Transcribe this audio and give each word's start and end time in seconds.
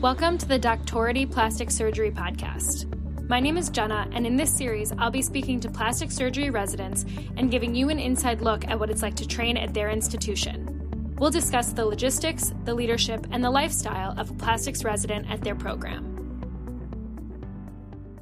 Welcome 0.00 0.38
to 0.38 0.48
the 0.48 0.58
Doximity 0.58 1.30
Plastic 1.30 1.70
Surgery 1.70 2.10
Podcast. 2.10 2.86
My 3.28 3.38
name 3.38 3.58
is 3.58 3.68
Jenna, 3.68 4.08
and 4.12 4.26
in 4.26 4.34
this 4.34 4.50
series, 4.50 4.92
I'll 4.92 5.10
be 5.10 5.20
speaking 5.20 5.60
to 5.60 5.68
plastic 5.68 6.10
surgery 6.10 6.48
residents 6.48 7.04
and 7.36 7.50
giving 7.50 7.74
you 7.74 7.90
an 7.90 7.98
inside 7.98 8.40
look 8.40 8.66
at 8.66 8.80
what 8.80 8.88
it's 8.88 9.02
like 9.02 9.14
to 9.16 9.28
train 9.28 9.58
at 9.58 9.74
their 9.74 9.90
institution. 9.90 11.14
We'll 11.18 11.30
discuss 11.30 11.74
the 11.74 11.84
logistics, 11.84 12.54
the 12.64 12.72
leadership, 12.72 13.26
and 13.30 13.44
the 13.44 13.50
lifestyle 13.50 14.18
of 14.18 14.30
a 14.30 14.34
plastics 14.34 14.84
resident 14.84 15.30
at 15.30 15.42
their 15.42 15.54
program. 15.54 16.16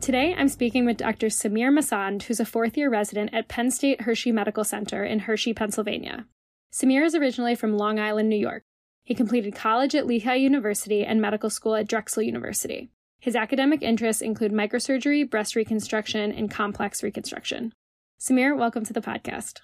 Today, 0.00 0.34
I'm 0.36 0.48
speaking 0.48 0.84
with 0.84 0.96
Dr. 0.96 1.28
Samir 1.28 1.70
Masand, 1.70 2.24
who's 2.24 2.40
a 2.40 2.44
fourth 2.44 2.76
year 2.76 2.90
resident 2.90 3.30
at 3.32 3.46
Penn 3.46 3.70
State 3.70 4.00
Hershey 4.00 4.32
Medical 4.32 4.64
Center 4.64 5.04
in 5.04 5.20
Hershey, 5.20 5.54
Pennsylvania. 5.54 6.26
Samir 6.72 7.04
is 7.04 7.14
originally 7.14 7.54
from 7.54 7.78
Long 7.78 8.00
Island, 8.00 8.28
New 8.28 8.36
York. 8.36 8.64
He 9.08 9.14
completed 9.14 9.54
college 9.54 9.94
at 9.94 10.06
Lehigh 10.06 10.34
University 10.34 11.02
and 11.02 11.18
medical 11.18 11.48
school 11.48 11.74
at 11.74 11.88
Drexel 11.88 12.22
University. 12.22 12.90
His 13.18 13.34
academic 13.34 13.80
interests 13.80 14.20
include 14.20 14.52
microsurgery, 14.52 15.30
breast 15.30 15.56
reconstruction, 15.56 16.30
and 16.30 16.50
complex 16.50 17.02
reconstruction. 17.02 17.72
Samir, 18.20 18.54
welcome 18.54 18.84
to 18.84 18.92
the 18.92 19.00
podcast. 19.00 19.60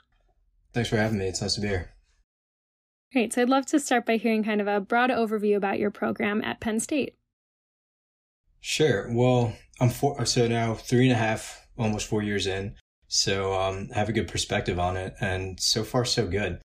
Thanks 0.73 0.89
for 0.89 0.97
having 0.97 1.19
me. 1.19 1.27
It's 1.27 1.43
nice 1.43 1.57
to 1.57 1.61
be 1.61 1.69
here. 1.69 1.91
Great. 3.13 3.35
So 3.35 3.43
I'd 3.43 3.51
love 3.51 3.67
to 3.67 3.79
start 3.79 4.07
by 4.07 4.17
hearing 4.17 4.45
kind 4.45 4.63
of 4.63 4.67
a 4.67 4.81
broad 4.81 5.11
overview 5.11 5.57
about 5.57 5.79
your 5.79 5.91
program 5.91 6.43
at 6.43 6.61
Penn 6.61 6.81
State. 6.81 7.15
Sure. 8.63 9.13
Well, 9.13 9.53
I'm 9.79 9.91
four, 9.91 10.25
so 10.25 10.49
now 10.49 10.73
three 10.73 11.11
and 11.11 11.13
a 11.13 11.23
half, 11.23 11.67
almost 11.77 12.07
four 12.07 12.23
years 12.23 12.47
in. 12.47 12.77
So 13.09 13.53
um, 13.53 13.91
I 13.95 13.99
have 13.99 14.09
a 14.09 14.15
good 14.15 14.29
perspective 14.29 14.79
on 14.79 14.97
it, 14.97 15.13
and 15.21 15.61
so 15.61 15.85
far 15.85 16.07
so 16.07 16.27
good. 16.27 16.63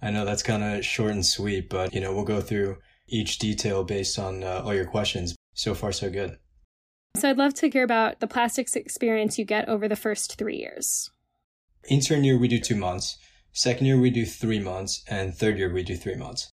I 0.00 0.10
know 0.10 0.24
that's 0.24 0.42
kind 0.42 0.62
of 0.62 0.84
short 0.84 1.10
and 1.12 1.26
sweet, 1.26 1.68
but 1.68 1.92
you 1.92 2.00
know, 2.00 2.14
we'll 2.14 2.24
go 2.24 2.40
through 2.40 2.78
each 3.08 3.38
detail 3.38 3.84
based 3.84 4.18
on 4.18 4.44
uh, 4.44 4.62
all 4.64 4.74
your 4.74 4.86
questions. 4.86 5.34
So 5.54 5.74
far, 5.74 5.92
so 5.92 6.10
good. 6.10 6.38
So 7.16 7.28
I'd 7.28 7.38
love 7.38 7.54
to 7.54 7.68
hear 7.68 7.82
about 7.82 8.20
the 8.20 8.28
plastics 8.28 8.76
experience 8.76 9.38
you 9.38 9.44
get 9.44 9.68
over 9.68 9.88
the 9.88 9.96
first 9.96 10.38
three 10.38 10.56
years. 10.56 11.10
Intern 11.88 12.22
year, 12.22 12.38
we 12.38 12.48
do 12.48 12.60
two 12.60 12.76
months. 12.76 13.18
Second 13.52 13.86
year, 13.86 13.98
we 13.98 14.10
do 14.10 14.24
three 14.24 14.60
months. 14.60 15.02
And 15.08 15.34
third 15.34 15.58
year, 15.58 15.72
we 15.72 15.82
do 15.82 15.96
three 15.96 16.14
months. 16.14 16.50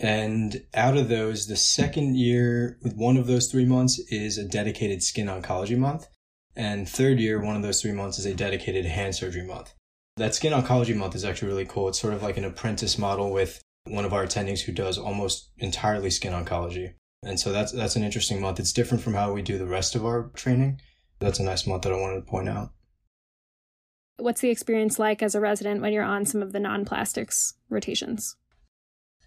And 0.00 0.64
out 0.74 0.96
of 0.96 1.08
those, 1.08 1.46
the 1.46 1.56
second 1.56 2.16
year, 2.16 2.78
with 2.82 2.96
one 2.96 3.16
of 3.16 3.28
those 3.28 3.50
three 3.50 3.66
months 3.66 4.00
is 4.10 4.38
a 4.38 4.48
dedicated 4.48 5.02
skin 5.04 5.28
oncology 5.28 5.78
month. 5.78 6.08
And 6.56 6.88
third 6.88 7.20
year, 7.20 7.40
one 7.40 7.54
of 7.54 7.62
those 7.62 7.80
three 7.80 7.92
months 7.92 8.18
is 8.18 8.26
a 8.26 8.34
dedicated 8.34 8.86
hand 8.86 9.14
surgery 9.14 9.46
month. 9.46 9.72
That 10.16 10.34
Skin 10.34 10.52
Oncology 10.52 10.94
Month 10.94 11.14
is 11.14 11.24
actually 11.24 11.48
really 11.48 11.64
cool. 11.64 11.88
It's 11.88 12.00
sort 12.00 12.14
of 12.14 12.22
like 12.22 12.36
an 12.36 12.44
apprentice 12.44 12.98
model 12.98 13.32
with 13.32 13.62
one 13.84 14.04
of 14.04 14.12
our 14.12 14.24
attendings 14.24 14.60
who 14.60 14.72
does 14.72 14.98
almost 14.98 15.50
entirely 15.58 16.10
skin 16.10 16.32
oncology. 16.32 16.94
And 17.24 17.38
so 17.38 17.52
that's 17.52 17.72
that's 17.72 17.96
an 17.96 18.02
interesting 18.02 18.40
month. 18.40 18.58
It's 18.60 18.72
different 18.72 19.02
from 19.02 19.14
how 19.14 19.32
we 19.32 19.42
do 19.42 19.58
the 19.58 19.66
rest 19.66 19.94
of 19.94 20.04
our 20.04 20.30
training. 20.34 20.80
That's 21.18 21.38
a 21.38 21.44
nice 21.44 21.66
month 21.66 21.82
that 21.82 21.92
I 21.92 22.00
wanted 22.00 22.16
to 22.16 22.30
point 22.30 22.48
out. 22.48 22.72
What's 24.18 24.40
the 24.40 24.50
experience 24.50 24.98
like 24.98 25.22
as 25.22 25.34
a 25.34 25.40
resident 25.40 25.80
when 25.80 25.92
you're 25.92 26.04
on 26.04 26.26
some 26.26 26.42
of 26.42 26.52
the 26.52 26.60
non-plastics 26.60 27.54
rotations? 27.70 28.36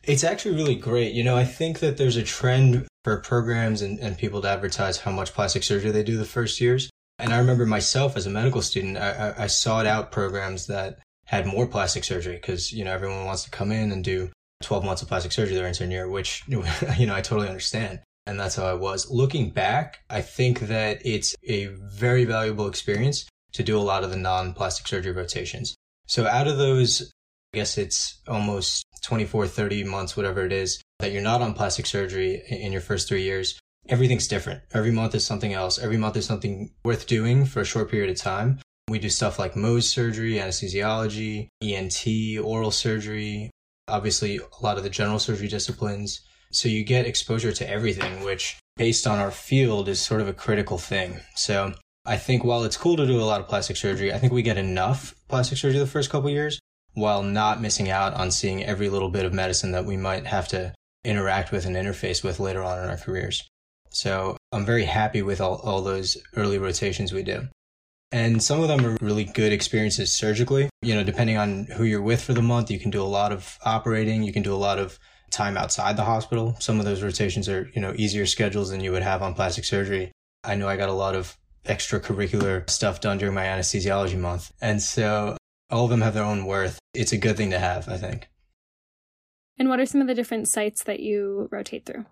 It's 0.04 0.24
actually 0.24 0.56
really 0.56 0.76
great. 0.76 1.14
You 1.14 1.24
know, 1.24 1.36
I 1.36 1.46
think 1.46 1.80
that 1.80 1.98
there's 1.98 2.18
a 2.18 2.24
trend 2.24 2.88
for 3.04 3.18
programs 3.18 3.82
and, 3.82 4.00
and 4.00 4.18
people 4.18 4.42
to 4.42 4.50
advertise 4.50 5.00
how 5.00 5.12
much 5.12 5.34
plastic 5.34 5.64
surgery 5.64 5.92
they 5.92 6.04
do 6.04 6.18
the 6.18 6.26
first 6.26 6.62
years. 6.62 6.90
And 7.18 7.34
I 7.34 7.38
remember 7.38 7.66
myself 7.66 8.18
as 8.18 8.26
a 8.26 8.30
medical 8.30 8.62
student, 8.62 8.98
I, 8.98 9.34
I, 9.38 9.48
sought 9.48 9.86
out 9.86 10.12
programs 10.12 10.68
that 10.68 11.00
had 11.26 11.46
more 11.46 11.66
plastic 11.66 12.04
surgery 12.04 12.36
because, 12.36 12.74
you 12.74 12.84
know, 12.84 12.92
everyone 12.92 13.26
wants 13.26 13.46
to 13.46 13.50
come 13.50 13.72
in 13.72 13.92
and 13.92 14.04
do 14.04 14.30
12 14.64 14.84
months 14.84 15.02
of 15.02 15.08
plastic 15.08 15.32
surgery 15.32 15.56
their 15.56 15.68
intern 15.68 15.92
year, 15.92 16.10
which, 16.10 16.44
you 16.48 17.06
know, 17.06 17.16
I 17.16 17.22
totally 17.22 17.48
understand. 17.48 18.02
And 18.28 18.40
that's 18.40 18.56
how 18.56 18.66
I 18.66 18.74
was. 18.74 19.10
Looking 19.10 19.52
back, 19.52 20.00
I 20.10 20.22
think 20.22 20.62
that 20.62 21.06
it's 21.06 21.36
a 21.44 21.68
very 21.68 22.26
valuable 22.26 22.68
experience 22.68 23.26
to 23.54 23.64
do 23.64 23.78
a 23.78 23.80
lot 23.80 24.04
of 24.04 24.10
the 24.10 24.18
non-plastic 24.18 24.88
surgery 24.88 25.14
rotations. 25.14 25.76
So 26.08 26.28
out 26.28 26.48
of 26.48 26.58
those, 26.58 27.14
I 27.54 27.58
guess 27.58 27.78
it's 27.78 28.22
almost 28.28 28.84
24, 29.04 29.48
30 29.48 29.84
months, 29.86 30.18
whatever 30.18 30.44
it 30.44 30.52
is, 30.52 30.82
that 31.00 31.12
you're 31.12 31.22
not 31.22 31.42
on 31.42 31.54
plastic 31.54 31.86
surgery 31.86 32.42
in 32.50 32.72
your 32.72 32.82
first 32.82 33.08
three 33.08 33.24
years 33.24 33.60
everything's 33.88 34.28
different. 34.28 34.62
Every 34.74 34.92
month 34.92 35.16
is 35.16 35.26
something 35.26 35.54
else. 35.54 35.80
Every 35.80 35.98
month 35.98 36.16
is 36.18 36.26
something 36.26 36.72
worth 36.84 37.08
doing 37.08 37.46
for 37.46 37.62
a 37.62 37.66
short 37.66 37.90
period 37.90 38.10
of 38.10 38.18
time. 38.18 38.60
We 38.88 39.00
do 39.00 39.10
stuff 39.10 39.40
like 39.40 39.54
Mohs 39.54 39.84
surgery, 39.84 40.36
anesthesiology, 40.36 41.48
ENT, 41.62 42.06
oral 42.44 42.72
surgery, 42.72 43.50
obviously 43.88 44.38
a 44.38 44.64
lot 44.64 44.78
of 44.78 44.84
the 44.84 44.90
general 44.90 45.20
surgery 45.20 45.48
disciplines. 45.48 46.22
So 46.52 46.70
you 46.70 46.84
get 46.84 47.06
exposure 47.06 47.52
to 47.52 47.70
everything, 47.70 48.24
which 48.24 48.58
based 48.78 49.08
on 49.08 49.20
our 49.20 49.32
field 49.32 49.90
is 49.90 50.00
sort 50.00 50.22
of 50.22 50.28
a 50.28 50.34
critical 50.34 50.78
thing. 50.78 51.20
So 51.36 51.74
I 52.06 52.18
think 52.18 52.44
while 52.44 52.64
it's 52.64 52.78
cool 52.78 52.98
to 52.98 53.08
do 53.08 53.20
a 53.20 53.26
lot 53.26 53.42
of 53.42 53.48
plastic 53.48 53.78
surgery, 53.78 54.14
I 54.14 54.20
think 54.20 54.32
we 54.32 54.44
get 54.44 54.58
enough 54.58 55.16
plastic 55.28 55.58
surgery 55.58 55.80
the 55.80 55.88
first 55.88 56.10
couple 56.10 56.30
years 56.30 56.60
while 56.94 57.24
not 57.24 57.62
missing 57.62 57.90
out 57.90 58.14
on 58.14 58.32
seeing 58.32 58.64
every 58.64 58.90
little 58.90 59.10
bit 59.10 59.26
of 59.26 59.34
medicine 59.34 59.72
that 59.72 59.86
we 59.86 59.98
might 59.98 60.26
have 60.28 60.48
to 60.50 60.74
interact 61.04 61.52
with 61.52 61.66
and 61.66 61.76
interface 61.76 62.24
with 62.24 62.40
later 62.40 62.64
on 62.64 62.84
in 62.84 62.90
our 62.90 62.98
careers. 62.98 63.48
So 63.96 64.36
I'm 64.52 64.66
very 64.66 64.84
happy 64.84 65.22
with 65.22 65.40
all, 65.40 65.62
all 65.64 65.82
those 65.82 66.18
early 66.36 66.58
rotations 66.58 67.14
we 67.14 67.24
do. 67.24 67.48
And 68.12 68.44
some 68.44 68.62
of 68.62 68.68
them 68.68 68.86
are 68.86 68.98
really 69.00 69.24
good 69.24 69.54
experiences 69.54 70.12
surgically. 70.12 70.70
You 70.82 70.96
know, 70.96 71.04
depending 71.04 71.38
on 71.38 71.66
who 71.78 71.86
you're 71.86 72.02
with 72.02 72.22
for 72.22 72.34
the 72.34 72.42
month, 72.42 72.70
you 72.70 72.78
can 72.78 72.92
do 72.92 73.02
a 73.02 73.04
lot 73.04 73.32
of 73.32 73.58
operating. 73.64 74.24
You 74.24 74.34
can 74.34 74.44
do 74.44 74.54
a 74.54 74.58
lot 74.58 74.80
of 74.80 75.00
time 75.32 75.56
outside 75.56 75.96
the 75.96 76.04
hospital. 76.04 76.58
Some 76.60 76.80
of 76.80 76.86
those 76.86 77.02
rotations 77.02 77.48
are, 77.48 77.72
you 77.74 77.82
know, 77.82 77.94
easier 77.96 78.26
schedules 78.26 78.70
than 78.70 78.82
you 78.82 78.92
would 78.92 79.02
have 79.02 79.22
on 79.22 79.34
plastic 79.34 79.64
surgery. 79.64 80.12
I 80.44 80.56
know 80.56 80.68
I 80.68 80.76
got 80.76 80.90
a 80.90 80.94
lot 80.94 81.16
of 81.16 81.38
extracurricular 81.66 82.70
stuff 82.70 83.00
done 83.00 83.18
during 83.18 83.34
my 83.34 83.46
anesthesiology 83.46 84.20
month. 84.20 84.52
And 84.62 84.82
so 84.82 85.38
all 85.70 85.86
of 85.86 85.90
them 85.90 86.02
have 86.02 86.14
their 86.14 86.26
own 86.26 86.46
worth. 86.46 86.80
It's 86.94 87.14
a 87.14 87.18
good 87.18 87.38
thing 87.38 87.52
to 87.52 87.60
have, 87.60 87.88
I 87.88 87.98
think. 87.98 88.28
And 89.58 89.70
what 89.70 89.80
are 89.80 89.86
some 89.86 90.02
of 90.02 90.08
the 90.08 90.14
different 90.14 90.50
sites 90.50 90.84
that 90.84 91.00
you 91.00 91.48
rotate 91.50 91.86
through? 91.86 92.06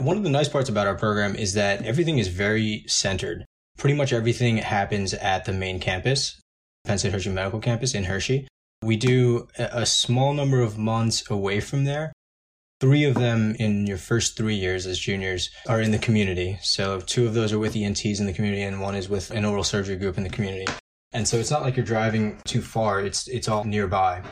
One 0.00 0.16
of 0.16 0.22
the 0.22 0.30
nice 0.30 0.48
parts 0.48 0.70
about 0.70 0.86
our 0.86 0.94
program 0.94 1.36
is 1.36 1.52
that 1.54 1.84
everything 1.84 2.16
is 2.16 2.28
very 2.28 2.84
centered. 2.86 3.44
Pretty 3.76 3.94
much 3.94 4.14
everything 4.14 4.56
happens 4.56 5.12
at 5.12 5.44
the 5.44 5.52
main 5.52 5.78
campus, 5.78 6.40
Penn 6.86 6.96
State 6.96 7.12
Hershey 7.12 7.28
Medical 7.28 7.60
Campus 7.60 7.94
in 7.94 8.04
Hershey. 8.04 8.48
We 8.82 8.96
do 8.96 9.48
a 9.58 9.84
small 9.84 10.32
number 10.32 10.62
of 10.62 10.78
months 10.78 11.30
away 11.30 11.60
from 11.60 11.84
there. 11.84 12.14
Three 12.80 13.04
of 13.04 13.14
them 13.14 13.54
in 13.58 13.86
your 13.86 13.98
first 13.98 14.38
three 14.38 14.54
years 14.54 14.86
as 14.86 14.98
juniors 14.98 15.50
are 15.68 15.82
in 15.82 15.90
the 15.90 15.98
community. 15.98 16.58
So 16.62 17.00
two 17.00 17.26
of 17.26 17.34
those 17.34 17.52
are 17.52 17.58
with 17.58 17.76
ENTs 17.76 18.20
in 18.20 18.24
the 18.24 18.32
community 18.32 18.62
and 18.62 18.80
one 18.80 18.94
is 18.94 19.10
with 19.10 19.30
an 19.32 19.44
oral 19.44 19.64
surgery 19.64 19.96
group 19.96 20.16
in 20.16 20.24
the 20.24 20.30
community. 20.30 20.72
And 21.12 21.28
so 21.28 21.36
it's 21.36 21.50
not 21.50 21.60
like 21.60 21.76
you're 21.76 21.84
driving 21.84 22.40
too 22.44 22.62
far. 22.62 23.00
It's, 23.00 23.28
it's 23.28 23.48
all 23.48 23.64
nearby. 23.64 24.22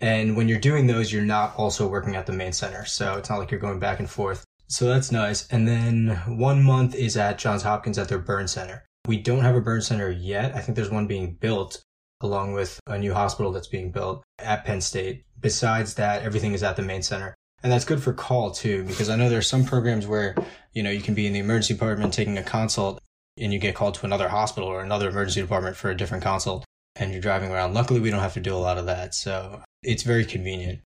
And 0.00 0.36
when 0.36 0.48
you're 0.48 0.58
doing 0.58 0.88
those, 0.88 1.12
you're 1.12 1.22
not 1.22 1.54
also 1.56 1.86
working 1.86 2.16
at 2.16 2.26
the 2.26 2.32
main 2.32 2.52
center. 2.52 2.84
So 2.86 3.18
it's 3.18 3.30
not 3.30 3.38
like 3.38 3.52
you're 3.52 3.60
going 3.60 3.78
back 3.78 4.00
and 4.00 4.10
forth. 4.10 4.44
So 4.72 4.86
that's 4.86 5.12
nice. 5.12 5.46
And 5.48 5.68
then 5.68 6.18
one 6.26 6.62
month 6.62 6.94
is 6.94 7.18
at 7.18 7.36
Johns 7.36 7.62
Hopkins 7.62 7.98
at 7.98 8.08
their 8.08 8.18
burn 8.18 8.48
center. 8.48 8.86
We 9.06 9.18
don't 9.18 9.42
have 9.42 9.54
a 9.54 9.60
burn 9.60 9.82
center 9.82 10.10
yet. 10.10 10.56
I 10.56 10.60
think 10.60 10.76
there's 10.76 10.88
one 10.88 11.06
being 11.06 11.34
built 11.34 11.82
along 12.22 12.54
with 12.54 12.80
a 12.86 12.96
new 12.96 13.12
hospital 13.12 13.52
that's 13.52 13.66
being 13.66 13.90
built 13.90 14.24
at 14.38 14.64
Penn 14.64 14.80
State. 14.80 15.24
Besides 15.38 15.92
that, 15.96 16.22
everything 16.22 16.54
is 16.54 16.62
at 16.62 16.76
the 16.76 16.82
main 16.82 17.02
center. 17.02 17.34
And 17.62 17.70
that's 17.70 17.84
good 17.84 18.02
for 18.02 18.14
call 18.14 18.50
too, 18.50 18.84
because 18.84 19.10
I 19.10 19.16
know 19.16 19.28
there 19.28 19.40
are 19.40 19.42
some 19.42 19.66
programs 19.66 20.06
where, 20.06 20.34
you 20.72 20.82
know, 20.82 20.90
you 20.90 21.02
can 21.02 21.12
be 21.12 21.26
in 21.26 21.34
the 21.34 21.40
emergency 21.40 21.74
department 21.74 22.14
taking 22.14 22.38
a 22.38 22.42
consult 22.42 22.98
and 23.36 23.52
you 23.52 23.58
get 23.58 23.74
called 23.74 23.92
to 23.96 24.06
another 24.06 24.28
hospital 24.30 24.70
or 24.70 24.82
another 24.82 25.10
emergency 25.10 25.42
department 25.42 25.76
for 25.76 25.90
a 25.90 25.96
different 25.96 26.24
consult 26.24 26.64
and 26.96 27.12
you're 27.12 27.20
driving 27.20 27.50
around. 27.50 27.74
Luckily, 27.74 28.00
we 28.00 28.08
don't 28.08 28.20
have 28.20 28.34
to 28.34 28.40
do 28.40 28.54
a 28.54 28.56
lot 28.56 28.78
of 28.78 28.86
that. 28.86 29.14
So 29.14 29.60
it's 29.82 30.02
very 30.02 30.24
convenient. 30.24 30.80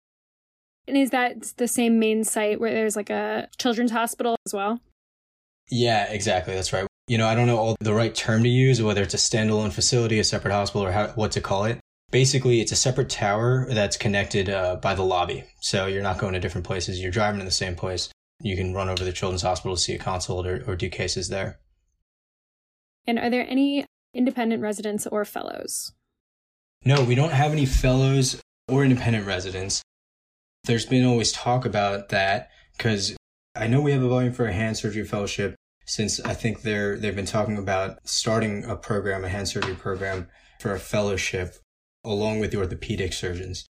And 0.86 0.96
is 0.96 1.10
that 1.10 1.54
the 1.56 1.68
same 1.68 1.98
main 1.98 2.24
site 2.24 2.60
where 2.60 2.72
there's 2.72 2.96
like 2.96 3.10
a 3.10 3.48
children's 3.56 3.90
hospital 3.90 4.36
as 4.46 4.52
well? 4.52 4.80
Yeah, 5.70 6.10
exactly. 6.10 6.54
That's 6.54 6.72
right. 6.72 6.86
You 7.06 7.18
know, 7.18 7.26
I 7.26 7.34
don't 7.34 7.46
know 7.46 7.58
all 7.58 7.76
the 7.80 7.94
right 7.94 8.14
term 8.14 8.42
to 8.42 8.48
use, 8.48 8.82
whether 8.82 9.02
it's 9.02 9.14
a 9.14 9.18
standalone 9.18 9.72
facility, 9.72 10.18
a 10.18 10.24
separate 10.24 10.52
hospital, 10.52 10.86
or 10.86 10.92
how, 10.92 11.08
what 11.08 11.32
to 11.32 11.40
call 11.40 11.64
it. 11.64 11.78
Basically, 12.10 12.60
it's 12.60 12.72
a 12.72 12.76
separate 12.76 13.10
tower 13.10 13.66
that's 13.70 13.96
connected 13.96 14.48
uh, 14.48 14.76
by 14.76 14.94
the 14.94 15.02
lobby. 15.02 15.44
So 15.60 15.86
you're 15.86 16.02
not 16.02 16.18
going 16.18 16.34
to 16.34 16.40
different 16.40 16.66
places. 16.66 17.00
You're 17.00 17.10
driving 17.10 17.40
in 17.40 17.46
the 17.46 17.52
same 17.52 17.74
place. 17.74 18.10
You 18.40 18.56
can 18.56 18.74
run 18.74 18.88
over 18.88 18.98
to 18.98 19.04
the 19.04 19.12
children's 19.12 19.42
hospital 19.42 19.76
to 19.76 19.80
see 19.80 19.94
a 19.94 19.98
consult 19.98 20.46
or, 20.46 20.62
or 20.66 20.76
do 20.76 20.88
cases 20.88 21.28
there. 21.28 21.58
And 23.06 23.18
are 23.18 23.30
there 23.30 23.46
any 23.48 23.84
independent 24.14 24.62
residents 24.62 25.06
or 25.06 25.24
fellows? 25.24 25.92
No, 26.84 27.02
we 27.02 27.14
don't 27.14 27.32
have 27.32 27.52
any 27.52 27.66
fellows 27.66 28.40
or 28.68 28.84
independent 28.84 29.26
residents 29.26 29.82
there's 30.64 30.86
been 30.86 31.04
always 31.04 31.32
talk 31.32 31.64
about 31.64 32.08
that 32.10 32.50
because 32.76 33.16
I 33.54 33.66
know 33.66 33.80
we 33.80 33.92
have 33.92 34.02
a 34.02 34.08
volume 34.08 34.32
for 34.32 34.46
a 34.46 34.52
hand 34.52 34.76
surgery 34.76 35.04
fellowship 35.04 35.54
since 35.86 36.20
I 36.20 36.34
think 36.34 36.62
they're 36.62 36.96
they've 36.96 37.14
been 37.14 37.26
talking 37.26 37.58
about 37.58 37.98
starting 38.04 38.64
a 38.64 38.76
program, 38.76 39.24
a 39.24 39.28
hand 39.28 39.48
surgery 39.48 39.74
program 39.74 40.28
for 40.60 40.72
a 40.72 40.78
fellowship 40.78 41.56
along 42.04 42.38
with 42.38 42.50
the 42.50 42.58
orthopedic 42.58 43.12
surgeons. 43.12 43.66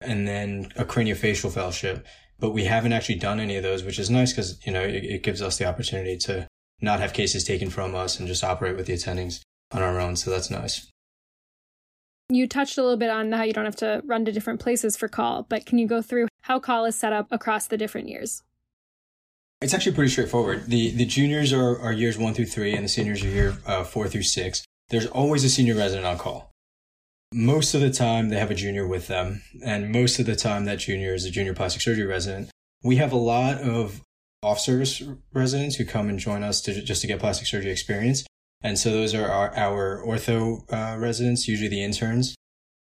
And 0.00 0.26
then 0.26 0.72
a 0.76 0.84
craniofacial 0.84 1.52
fellowship. 1.52 2.06
but 2.38 2.52
we 2.52 2.64
haven't 2.64 2.94
actually 2.94 3.16
done 3.16 3.38
any 3.38 3.56
of 3.56 3.62
those, 3.62 3.84
which 3.84 3.98
is 3.98 4.08
nice 4.08 4.32
because, 4.32 4.58
you 4.64 4.72
know, 4.72 4.80
it, 4.80 5.04
it 5.04 5.22
gives 5.22 5.42
us 5.42 5.58
the 5.58 5.66
opportunity 5.66 6.16
to 6.16 6.46
not 6.80 6.98
have 6.98 7.12
cases 7.12 7.44
taken 7.44 7.68
from 7.68 7.94
us 7.94 8.18
and 8.18 8.26
just 8.26 8.42
operate 8.42 8.76
with 8.76 8.86
the 8.86 8.94
attendings 8.94 9.40
on 9.72 9.82
our 9.82 10.00
own. 10.00 10.16
So 10.16 10.30
that's 10.30 10.50
nice. 10.50 10.90
You 12.30 12.46
touched 12.46 12.78
a 12.78 12.82
little 12.82 12.96
bit 12.96 13.10
on 13.10 13.32
how 13.32 13.42
you 13.42 13.52
don't 13.52 13.64
have 13.64 13.76
to 13.76 14.02
run 14.06 14.24
to 14.24 14.32
different 14.32 14.60
places 14.60 14.96
for 14.96 15.08
call, 15.08 15.42
but 15.48 15.66
can 15.66 15.78
you 15.78 15.88
go 15.88 16.00
through 16.00 16.28
how 16.42 16.60
call 16.60 16.84
is 16.84 16.94
set 16.94 17.12
up 17.12 17.26
across 17.32 17.66
the 17.66 17.76
different 17.76 18.08
years? 18.08 18.44
It's 19.60 19.74
actually 19.74 19.94
pretty 19.96 20.10
straightforward. 20.10 20.66
The 20.66 20.90
the 20.92 21.04
juniors 21.04 21.52
are, 21.52 21.78
are 21.78 21.92
years 21.92 22.16
one 22.16 22.32
through 22.32 22.46
three, 22.46 22.74
and 22.74 22.84
the 22.84 22.88
seniors 22.88 23.22
are 23.24 23.28
year 23.28 23.58
uh, 23.66 23.84
four 23.84 24.08
through 24.08 24.22
six. 24.22 24.64
There's 24.88 25.06
always 25.06 25.44
a 25.44 25.50
senior 25.50 25.74
resident 25.74 26.06
on 26.06 26.18
call. 26.18 26.50
Most 27.32 27.74
of 27.74 27.80
the 27.80 27.90
time, 27.90 28.28
they 28.28 28.38
have 28.38 28.50
a 28.50 28.54
junior 28.54 28.86
with 28.86 29.08
them, 29.08 29.42
and 29.64 29.92
most 29.92 30.18
of 30.18 30.26
the 30.26 30.36
time, 30.36 30.64
that 30.64 30.78
junior 30.78 31.14
is 31.14 31.24
a 31.24 31.30
junior 31.30 31.52
plastic 31.52 31.82
surgery 31.82 32.06
resident. 32.06 32.50
We 32.82 32.96
have 32.96 33.12
a 33.12 33.16
lot 33.16 33.58
of 33.58 34.00
off-service 34.42 35.02
residents 35.34 35.76
who 35.76 35.84
come 35.84 36.08
and 36.08 36.18
join 36.18 36.42
us 36.42 36.62
to 36.62 36.82
just 36.82 37.02
to 37.02 37.06
get 37.06 37.20
plastic 37.20 37.46
surgery 37.46 37.70
experience, 37.70 38.24
and 38.62 38.78
so 38.78 38.90
those 38.90 39.14
are 39.14 39.28
our, 39.28 39.56
our 39.56 40.02
ortho 40.06 40.62
uh, 40.72 40.98
residents, 40.98 41.48
usually 41.48 41.68
the 41.68 41.82
interns. 41.82 42.34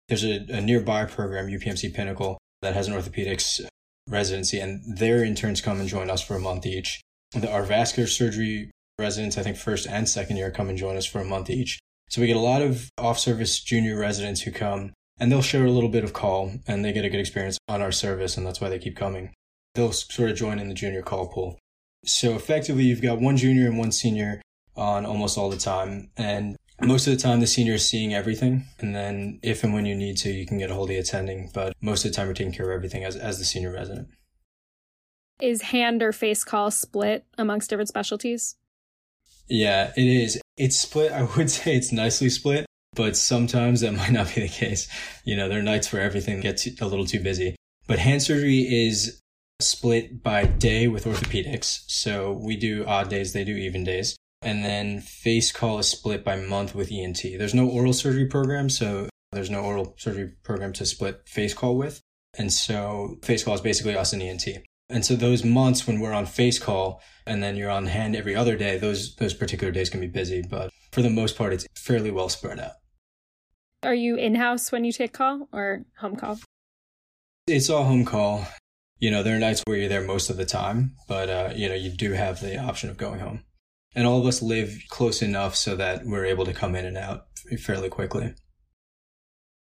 There's 0.09 0.25
a, 0.25 0.45
a 0.49 0.61
nearby 0.61 1.07
program, 1.07 1.49
UPMC 1.49 1.95
Pinnacle, 1.95 2.39
that 2.63 2.75
has 2.75 2.89
an 2.89 2.95
orthopedics 2.95 3.67
residency, 4.09 4.61
and 4.61 4.83
their 4.99 5.25
interns 5.25 5.61
come 5.61 5.81
and 5.81 5.89
join 5.89 6.11
us 6.11 6.23
for 6.23 6.35
a 6.37 6.41
month 6.41 6.67
each. 6.67 7.01
Our 7.49 7.63
vascular 7.63 8.07
surgery 8.07 8.71
residents, 8.99 9.39
I 9.39 9.43
think 9.43 9.57
first 9.57 9.87
and 9.87 10.09
second 10.09 10.37
year, 10.37 10.51
come 10.51 10.69
and 10.69 10.79
join 10.79 10.97
us 10.97 11.07
for 11.07 11.21
a 11.21 11.25
month 11.25 11.51
each. 11.51 11.79
So 12.11 12.21
we 12.21 12.27
get 12.27 12.37
a 12.37 12.41
lot 12.41 12.63
of 12.63 12.91
off 12.99 13.19
service 13.19 13.61
junior 13.61 13.99
residents 13.99 14.43
who 14.43 14.53
come 14.53 14.93
and 15.19 15.31
they'll 15.31 15.43
share 15.43 15.65
a 15.65 15.71
little 15.71 15.89
bit 15.89 16.05
of 16.05 16.13
call 16.13 16.53
and 16.67 16.85
they 16.85 16.93
get 16.93 17.05
a 17.05 17.09
good 17.09 17.21
experience 17.21 17.59
on 17.69 17.81
our 17.81 17.93
service, 17.93 18.37
and 18.37 18.47
that's 18.47 18.61
why 18.61 18.69
they 18.69 18.79
keep 18.79 18.97
coming. 18.97 19.33
They'll 19.75 19.93
sort 19.93 20.31
of 20.31 20.37
join 20.37 20.59
in 20.59 20.69
the 20.69 20.75
junior 20.75 21.03
call 21.03 21.29
pool. 21.29 21.59
So 22.05 22.35
effectively, 22.35 22.85
you've 22.85 23.03
got 23.03 23.21
one 23.21 23.37
junior 23.37 23.67
and 23.67 23.79
one 23.79 23.93
senior 23.93 24.43
on 24.77 25.07
almost 25.07 25.39
all 25.39 25.51
the 25.51 25.57
time. 25.57 26.11
And 26.17 26.57
most 26.81 27.07
of 27.07 27.15
the 27.15 27.23
time, 27.23 27.41
the 27.41 27.47
senior 27.47 27.75
is 27.75 27.89
seeing 27.89 28.15
everything. 28.15 28.65
And 28.81 28.95
then 28.95 29.39
if 29.43 29.65
and 29.65 29.73
when 29.73 29.87
you 29.87 29.95
need 29.95 30.17
to, 30.19 30.31
you 30.31 30.47
can 30.47 30.59
get 30.59 30.71
a 30.71 30.75
hold 30.75 30.91
of 30.91 30.95
the 30.95 31.01
attending. 31.01 31.51
But 31.55 31.75
most 31.81 32.05
of 32.05 32.11
the 32.11 32.17
time, 32.17 32.27
we're 32.27 32.35
taking 32.35 32.53
care 32.53 32.71
of 32.71 32.75
everything 32.75 33.05
as, 33.05 33.17
as 33.17 33.39
the 33.39 33.45
senior 33.45 33.73
resident. 33.73 34.09
Is 35.41 35.63
hand 35.63 36.03
or 36.03 36.13
face 36.13 36.45
call 36.45 36.71
split 36.71 37.25
amongst 37.39 37.71
different 37.71 37.89
specialties? 37.89 38.57
Yeah, 39.49 39.93
it 39.97 40.07
is. 40.07 40.41
It's 40.57 40.79
split. 40.79 41.13
I 41.13 41.23
would 41.37 41.51
say 41.51 41.77
it's 41.77 41.93
nicely 41.93 42.31
split, 42.31 42.67
but 42.95 43.17
sometimes 43.17 43.81
that 43.81 43.93
might 43.97 44.13
not 44.13 44.35
be 44.35 44.43
the 44.43 44.49
case. 44.49 44.89
You 45.25 45.37
know, 45.37 45.49
there 45.49 45.59
are 45.59 45.63
nights 45.63 45.93
where 45.93 46.03
everything 46.03 46.41
gets 46.41 46.67
a 46.81 46.87
little 46.87 47.07
too 47.07 47.21
busy. 47.21 47.57
But 47.87 47.99
hand 47.99 48.23
surgery 48.23 48.61
is 48.61 49.21
split 49.61 50.23
by 50.23 50.45
day 50.45 50.89
with 50.89 51.05
orthopedics. 51.05 51.85
So 51.87 52.33
we 52.33 52.57
do 52.57 52.85
odd 52.87 53.09
days, 53.09 53.33
they 53.33 53.45
do 53.45 53.55
even 53.55 53.85
days. 53.85 54.17
And 54.45 54.63
then 54.63 55.01
face 55.01 55.51
call 55.51 55.79
is 55.79 55.89
split 55.89 56.23
by 56.23 56.37
month 56.37 56.75
with 56.75 56.93
ENT. 56.93 57.23
There's 57.23 57.55
no 57.55 57.67
oral 57.67 57.95
surgery 57.95 58.27
program, 58.27 58.69
so 58.69 59.09
there's 59.33 59.51
no 59.51 59.61
oral 59.61 59.95
surgery 59.97 60.33
program 60.43 60.75
to 60.75 60.85
split 60.85 61.23
face 61.27 61.55
call 61.55 61.79
with. 61.79 62.03
And 62.37 62.53
so 62.53 63.17
face 63.23 63.43
call 63.43 63.55
is 63.55 63.63
basically 63.63 63.97
us 63.97 64.13
and 64.13 64.23
ENT. 64.23 64.47
And 64.91 65.03
so 65.05 65.17
those 65.17 65.45
months 65.45 65.87
when 65.87 65.99
we're 65.99 66.13
on 66.13 66.27
face 66.27 66.59
call 66.59 67.01
and 67.27 67.43
then 67.43 67.57
you're 67.57 67.71
on 67.71 67.87
hand 67.87 68.15
every 68.15 68.37
other 68.37 68.55
day, 68.55 68.77
those 68.77 69.17
those 69.17 69.33
particular 69.33 69.73
days 69.73 69.89
can 69.89 70.01
be 70.01 70.09
busy, 70.09 70.43
but 70.43 70.71
for 70.93 71.01
the 71.01 71.09
most 71.09 71.39
part 71.39 71.55
it's 71.55 71.67
fairly 71.75 72.11
well 72.11 72.29
spread 72.29 72.61
out. 72.61 72.73
Are 73.83 73.95
you 73.95 74.17
in-house 74.17 74.71
when 74.71 74.85
you 74.85 74.93
take 74.93 75.15
call 75.15 75.49
or 75.53 75.85
home 75.99 76.17
call? 76.17 76.39
It's 77.47 77.71
all 77.71 77.85
home 77.85 78.05
call. 78.05 78.47
You 78.99 79.11
know, 79.11 79.23
there 79.23 79.37
are 79.37 79.41
nights 79.41 79.63
where 79.67 79.79
you're 79.79 79.89
there 79.89 80.05
most 80.05 80.29
of 80.29 80.37
the 80.37 80.47
time, 80.47 80.97
but 81.09 81.31
uh, 81.31 81.53
you 81.57 81.69
know, 81.69 81.75
you 81.75 81.91
do 81.91 82.13
have 82.13 82.41
the 82.41 82.59
option 82.59 82.91
of 82.91 82.99
going 82.99 83.21
home 83.21 83.43
and 83.95 84.07
all 84.07 84.21
of 84.21 84.27
us 84.27 84.43
live 84.43 84.83
close 84.89 85.23
enough 85.23 85.57
so 85.57 85.77
that 85.77 86.05
we're 86.05 86.25
able 86.25 86.45
to 86.45 86.53
come 86.53 86.75
in 86.75 86.85
and 86.85 86.97
out 86.97 87.27
fairly 87.59 87.89
quickly. 87.89 88.35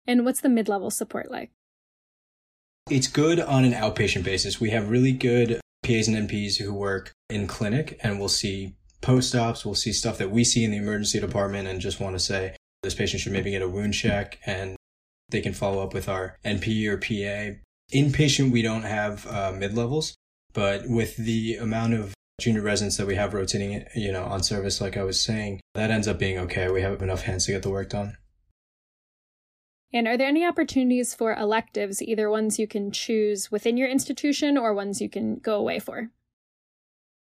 And 0.07 0.25
what's 0.25 0.41
the 0.41 0.49
mid 0.49 0.69
level 0.69 0.91
support 0.91 1.31
like? 1.31 1.51
It's 2.91 3.07
good 3.07 3.41
on 3.41 3.65
an 3.65 3.73
outpatient 3.73 4.25
basis. 4.25 4.61
We 4.61 4.71
have 4.71 4.91
really 4.91 5.13
good 5.13 5.61
PAs 5.83 6.09
and 6.09 6.29
NPs 6.29 6.59
who 6.59 6.73
work 6.73 7.13
in 7.29 7.47
clinic 7.47 7.99
and 8.03 8.19
we'll 8.19 8.29
see 8.29 8.75
post 9.01 9.35
ops, 9.35 9.65
we'll 9.65 9.75
see 9.75 9.93
stuff 9.93 10.19
that 10.19 10.31
we 10.31 10.45
see 10.45 10.65
in 10.65 10.71
the 10.71 10.77
emergency 10.77 11.21
department 11.21 11.69
and 11.69 11.81
just 11.81 12.01
want 12.01 12.15
to 12.15 12.21
say 12.21 12.57
this 12.83 12.95
patient 12.95 13.21
should 13.21 13.33
maybe 13.33 13.51
get 13.51 13.63
a 13.63 13.69
wound 13.69 13.95
check 13.95 14.39
and 14.47 14.77
they 15.29 15.41
can 15.41 15.53
follow 15.53 15.83
up 15.83 15.95
with 15.95 16.09
our 16.09 16.39
NP 16.45 16.87
or 16.87 16.99
PA. 16.99 17.59
Inpatient, 17.93 18.53
we 18.53 18.63
don't 18.63 18.83
have 18.83 19.27
uh, 19.27 19.53
mid 19.53 19.75
levels, 19.75 20.15
but 20.53 20.89
with 20.89 21.17
the 21.17 21.57
amount 21.57 21.95
of 21.95 22.15
junior 22.43 22.61
residents 22.61 22.97
that 22.97 23.07
we 23.07 23.15
have 23.15 23.35
rotating, 23.35 23.85
you 23.95 24.13
know, 24.13 24.25
on 24.25 24.43
service, 24.43 24.81
like 24.81 24.97
I 24.97 25.05
was 25.05 25.21
saying, 25.21 25.61
that 25.75 25.91
ends 25.91 26.09
up 26.09 26.19
being 26.19 26.39
okay. 26.39 26.71
We 26.71 26.83
have 26.83 27.01
enough 27.01 27.23
hands 27.23 27.47
to 27.47 27.53
get 27.53 27.63
the 27.63 27.71
work 27.71 27.91
done. 27.91 28.17
And 29.95 30.09
are 30.09 30.17
there 30.17 30.29
any 30.29 30.45
opportunities 30.45 31.15
for 31.15 31.35
electives, 31.35 32.03
either 32.03 32.29
ones 32.29 32.59
you 32.59 32.67
can 32.67 32.91
choose 32.91 33.53
within 33.53 33.77
your 33.77 33.89
institution 33.89 34.57
or 34.57 34.75
ones 34.75 35.01
you 35.01 35.09
can 35.09 35.37
go 35.37 35.57
away 35.57 35.79
for? 35.79 36.11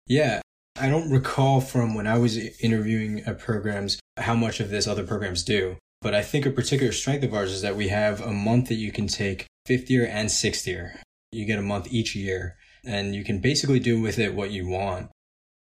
Yeah. 0.07 0.41
I 0.79 0.89
don't 0.89 1.11
recall 1.11 1.61
from 1.61 1.95
when 1.95 2.05
I 2.05 2.17
was 2.17 2.37
interviewing 2.37 3.21
at 3.21 3.39
programs 3.39 3.99
how 4.17 4.35
much 4.35 4.59
of 4.59 4.69
this 4.69 4.87
other 4.87 5.05
programs 5.05 5.43
do. 5.43 5.77
But 6.01 6.13
I 6.13 6.21
think 6.21 6.45
a 6.45 6.51
particular 6.51 6.91
strength 6.91 7.23
of 7.23 7.33
ours 7.33 7.51
is 7.51 7.61
that 7.61 7.75
we 7.75 7.87
have 7.87 8.21
a 8.21 8.31
month 8.31 8.67
that 8.69 8.75
you 8.75 8.91
can 8.91 9.07
take 9.07 9.47
fifth 9.65 9.89
year 9.89 10.05
and 10.05 10.29
sixth 10.29 10.67
year. 10.67 10.99
You 11.31 11.45
get 11.45 11.59
a 11.59 11.63
month 11.63 11.87
each 11.91 12.15
year 12.15 12.56
and 12.87 13.13
you 13.13 13.23
can 13.23 13.39
basically 13.39 13.79
do 13.79 14.01
with 14.01 14.17
it 14.17 14.33
what 14.33 14.51
you 14.51 14.67
want. 14.67 15.09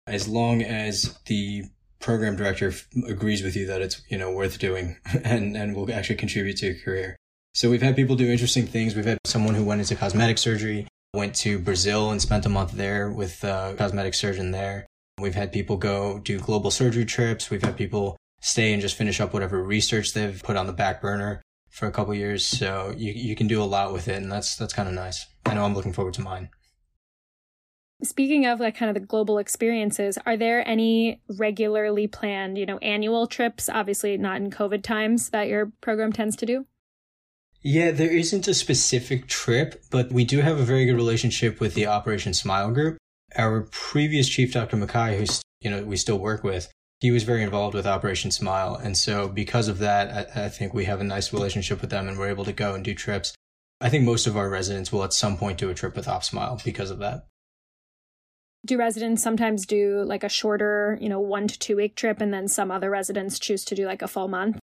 As 0.07 0.29
long 0.29 0.63
as 0.63 1.19
the 1.27 1.65
program 2.01 2.37
director 2.37 2.73
agrees 3.09 3.43
with 3.43 3.57
you 3.57 3.67
that 3.67 3.83
it's 3.83 4.01
you 4.09 4.17
know 4.17 4.31
worth 4.31 4.59
doing 4.59 4.97
and 5.25 5.57
and 5.57 5.75
will 5.75 5.93
actually 5.93 6.17
contribute 6.17 6.57
to 6.59 6.67
your 6.67 6.77
career. 6.77 7.17
So 7.55 7.69
we've 7.71 7.83
had 7.83 7.97
people 7.97 8.15
do 8.15 8.31
interesting 8.31 8.67
things. 8.67 8.95
We've 8.95 9.05
had 9.05 9.19
someone 9.25 9.55
who 9.55 9.65
went 9.65 9.81
into 9.81 9.97
cosmetic 9.97 10.39
surgery 10.39 10.87
went 11.15 11.35
to 11.35 11.59
brazil 11.59 12.11
and 12.11 12.21
spent 12.21 12.45
a 12.45 12.51
month 12.51 12.73
there 12.73 13.11
with 13.11 13.43
a 13.43 13.75
cosmetic 13.77 14.15
surgeon 14.15 14.51
there. 14.51 14.87
We've 15.19 15.35
had 15.35 15.53
people 15.53 15.77
go 15.77 16.19
do 16.19 16.39
global 16.39 16.71
surgery 16.71 17.07
trips. 17.07 17.51
We've 17.51 17.63
had 17.63 17.77
people 17.77 18.17
stay 18.41 18.73
and 18.73 18.81
just 18.81 18.97
finish 18.97 19.21
up 19.21 19.33
whatever 19.33 19.63
research 19.63 20.13
they've 20.13 20.41
put 20.45 20.57
on 20.57 20.67
the 20.67 20.73
back 20.73 21.01
burner 21.01 21.43
for 21.71 21.89
a 21.89 21.91
couple 21.91 22.15
years. 22.15 22.47
So 22.47 22.95
you, 22.97 23.13
you 23.13 23.35
can 23.35 23.49
do 23.49 23.61
a 23.63 23.65
lot 23.65 23.93
with 23.93 24.07
it 24.07 24.23
and 24.23 24.31
that's 24.31 24.55
that's 24.55 24.75
kind 24.75 24.89
of 24.89 24.95
nice. 24.95 25.27
I 25.47 25.55
know 25.55 25.65
i'm 25.65 25.75
looking 25.75 25.95
forward 25.95 26.15
to 26.15 26.21
mine 26.21 26.51
Speaking 28.03 28.47
of 28.47 28.61
like 28.61 28.77
kind 28.77 28.89
of 28.89 28.95
the 28.95 29.07
global 29.07 29.39
experiences, 29.39 30.19
are 30.25 30.37
there 30.37 30.67
any 30.67 31.21
regularly 31.37 32.07
planned, 32.07 32.57
you 32.57 32.65
know, 32.65 32.79
annual 32.79 33.27
trips, 33.27 33.69
obviously 33.69 34.17
not 34.17 34.37
in 34.37 34.51
COVID 34.51 34.85
times, 34.85 35.31
that 35.31 35.49
your 35.49 35.73
program 35.81 36.13
tends 36.13 36.37
to 36.37 36.47
do? 36.47 36.67
Yeah, 37.61 37.91
there 37.91 38.11
isn't 38.11 38.47
a 38.47 38.55
specific 38.55 39.27
trip, 39.27 39.83
but 39.91 40.13
we 40.13 40.25
do 40.25 40.41
have 40.41 40.61
a 40.61 40.65
very 40.65 40.87
good 40.87 40.95
relationship 40.95 41.59
with 41.59 41.75
the 41.75 41.89
Operation 41.89 42.35
Smile 42.35 42.71
group. 42.71 42.99
Our 43.37 43.63
previous 43.73 44.29
chief, 44.29 44.53
Dr. 44.53 44.77
Mackay, 44.77 45.19
who's, 45.19 45.43
you 45.61 45.69
know, 45.69 45.83
we 45.83 45.97
still 45.97 46.21
work 46.21 46.45
with, 46.45 46.71
he 47.01 47.11
was 47.11 47.25
very 47.25 47.43
involved 47.43 47.75
with 47.75 47.85
Operation 47.85 48.31
Smile. 48.31 48.77
And 48.77 48.97
so 48.97 49.27
because 49.27 49.67
of 49.67 49.79
that, 49.79 50.37
I, 50.37 50.45
I 50.45 50.49
think 50.51 50.73
we 50.73 50.85
have 50.85 51.01
a 51.01 51.05
nice 51.05 51.33
relationship 51.33 51.81
with 51.81 51.91
them 51.91 52.07
and 52.07 52.17
we're 52.17 52.29
able 52.29 52.45
to 52.45 52.53
go 52.53 52.75
and 52.75 52.85
do 52.85 52.95
trips. 52.95 53.35
I 53.81 53.89
think 53.89 54.05
most 54.05 54.29
of 54.29 54.37
our 54.37 54.49
residents 54.49 54.93
will 54.93 55.03
at 55.03 55.13
some 55.13 55.37
point 55.37 55.59
do 55.59 55.69
a 55.69 55.75
trip 55.75 55.97
with 55.97 56.07
OpSmile 56.07 56.63
because 56.63 56.93
of 56.93 57.01
that 57.01 57.27
do 58.67 58.79
residents 58.79 59.23
sometimes 59.23 59.67
do 59.67 60.03
like 60.05 60.25
a 60.25 60.29
shorter, 60.29 60.99
you 61.01 61.09
know, 61.09 61.21
one 61.21 61.49
to 61.49 61.59
two 61.59 61.77
week 61.77 61.97
trip, 61.97 62.21
and 62.21 62.33
then 62.33 62.49
some 62.49 62.71
other 62.71 62.91
residents 62.91 63.39
choose 63.39 63.65
to 63.67 63.75
do 63.75 63.87
like 63.87 64.03
a 64.03 64.09
full 64.09 64.29
month? 64.29 64.59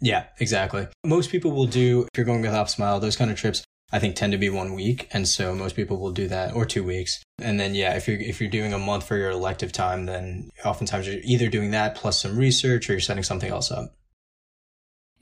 Yeah, 0.00 0.26
exactly. 0.38 0.88
Most 1.04 1.30
people 1.30 1.52
will 1.52 1.66
do, 1.66 2.02
if 2.02 2.18
you're 2.18 2.26
going 2.26 2.42
with 2.42 2.50
OpSmile, 2.50 3.00
those 3.00 3.16
kind 3.16 3.30
of 3.30 3.38
trips, 3.38 3.64
I 3.90 3.98
think 3.98 4.16
tend 4.16 4.32
to 4.32 4.38
be 4.38 4.50
one 4.50 4.74
week. 4.74 5.08
And 5.12 5.26
so 5.26 5.54
most 5.54 5.76
people 5.76 5.98
will 5.98 6.10
do 6.10 6.28
that 6.28 6.54
or 6.54 6.66
two 6.66 6.84
weeks. 6.84 7.22
And 7.38 7.58
then, 7.58 7.74
yeah, 7.74 7.94
if 7.94 8.06
you're, 8.06 8.20
if 8.20 8.40
you're 8.40 8.50
doing 8.50 8.72
a 8.72 8.78
month 8.78 9.06
for 9.06 9.16
your 9.16 9.30
elective 9.30 9.72
time, 9.72 10.06
then 10.06 10.50
oftentimes 10.64 11.06
you're 11.06 11.20
either 11.22 11.48
doing 11.48 11.70
that 11.70 11.94
plus 11.94 12.20
some 12.20 12.36
research 12.36 12.90
or 12.90 12.94
you're 12.94 13.00
setting 13.00 13.22
something 13.22 13.50
else 13.50 13.70
up. 13.70 13.94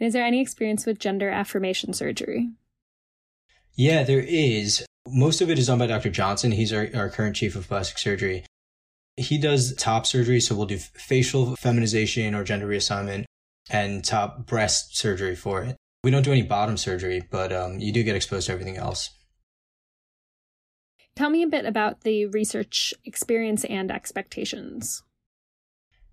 Is 0.01 0.15
there 0.15 0.25
any 0.25 0.41
experience 0.41 0.85
with 0.85 0.99
gender 0.99 1.29
affirmation 1.29 1.93
surgery? 1.93 2.51
Yeah, 3.77 4.03
there 4.03 4.25
is. 4.27 4.85
Most 5.09 5.41
of 5.41 5.51
it 5.51 5.59
is 5.59 5.67
done 5.67 5.79
by 5.79 5.87
Dr. 5.87 6.11
Johnson. 6.11 6.53
He's 6.53 6.73
our, 6.73 6.89
our 6.95 7.11
current 7.11 7.37
chief 7.37 7.57
of 7.57 7.69
plastic 7.69 7.99
surgery. 7.99 8.45
He 9.17 9.37
does 9.37 9.75
top 9.77 10.07
surgery, 10.07 10.41
so 10.41 10.55
we'll 10.55 10.67
do 10.67 10.79
facial 10.79 11.57
feminization 11.57 12.35
or 12.35 12.45
gender 12.45 12.67
reassignment 12.67 13.25
and 13.71 14.05
top 14.05 14.47
breast 14.47 14.97
surgery 14.97 15.35
for 15.35 15.63
it. 15.63 15.77
We 16.05 16.11
don't 16.11 16.23
do 16.23 16.33
any 16.33 16.43
bottom 16.43 16.77
surgery, 16.77 17.23
but 17.31 17.53
um, 17.53 17.79
you 17.79 17.93
do 17.93 18.03
get 18.03 18.17
exposed 18.17 18.47
to 18.47 18.53
everything 18.53 18.77
else. 18.77 19.11
Tell 21.15 21.31
me 21.31 21.43
a 21.43 21.49
bit 21.49 21.67
about 21.67 22.03
the 22.03 22.27
research 22.27 22.95
experience 23.05 23.65
and 23.65 23.91
expectations. 23.91 25.03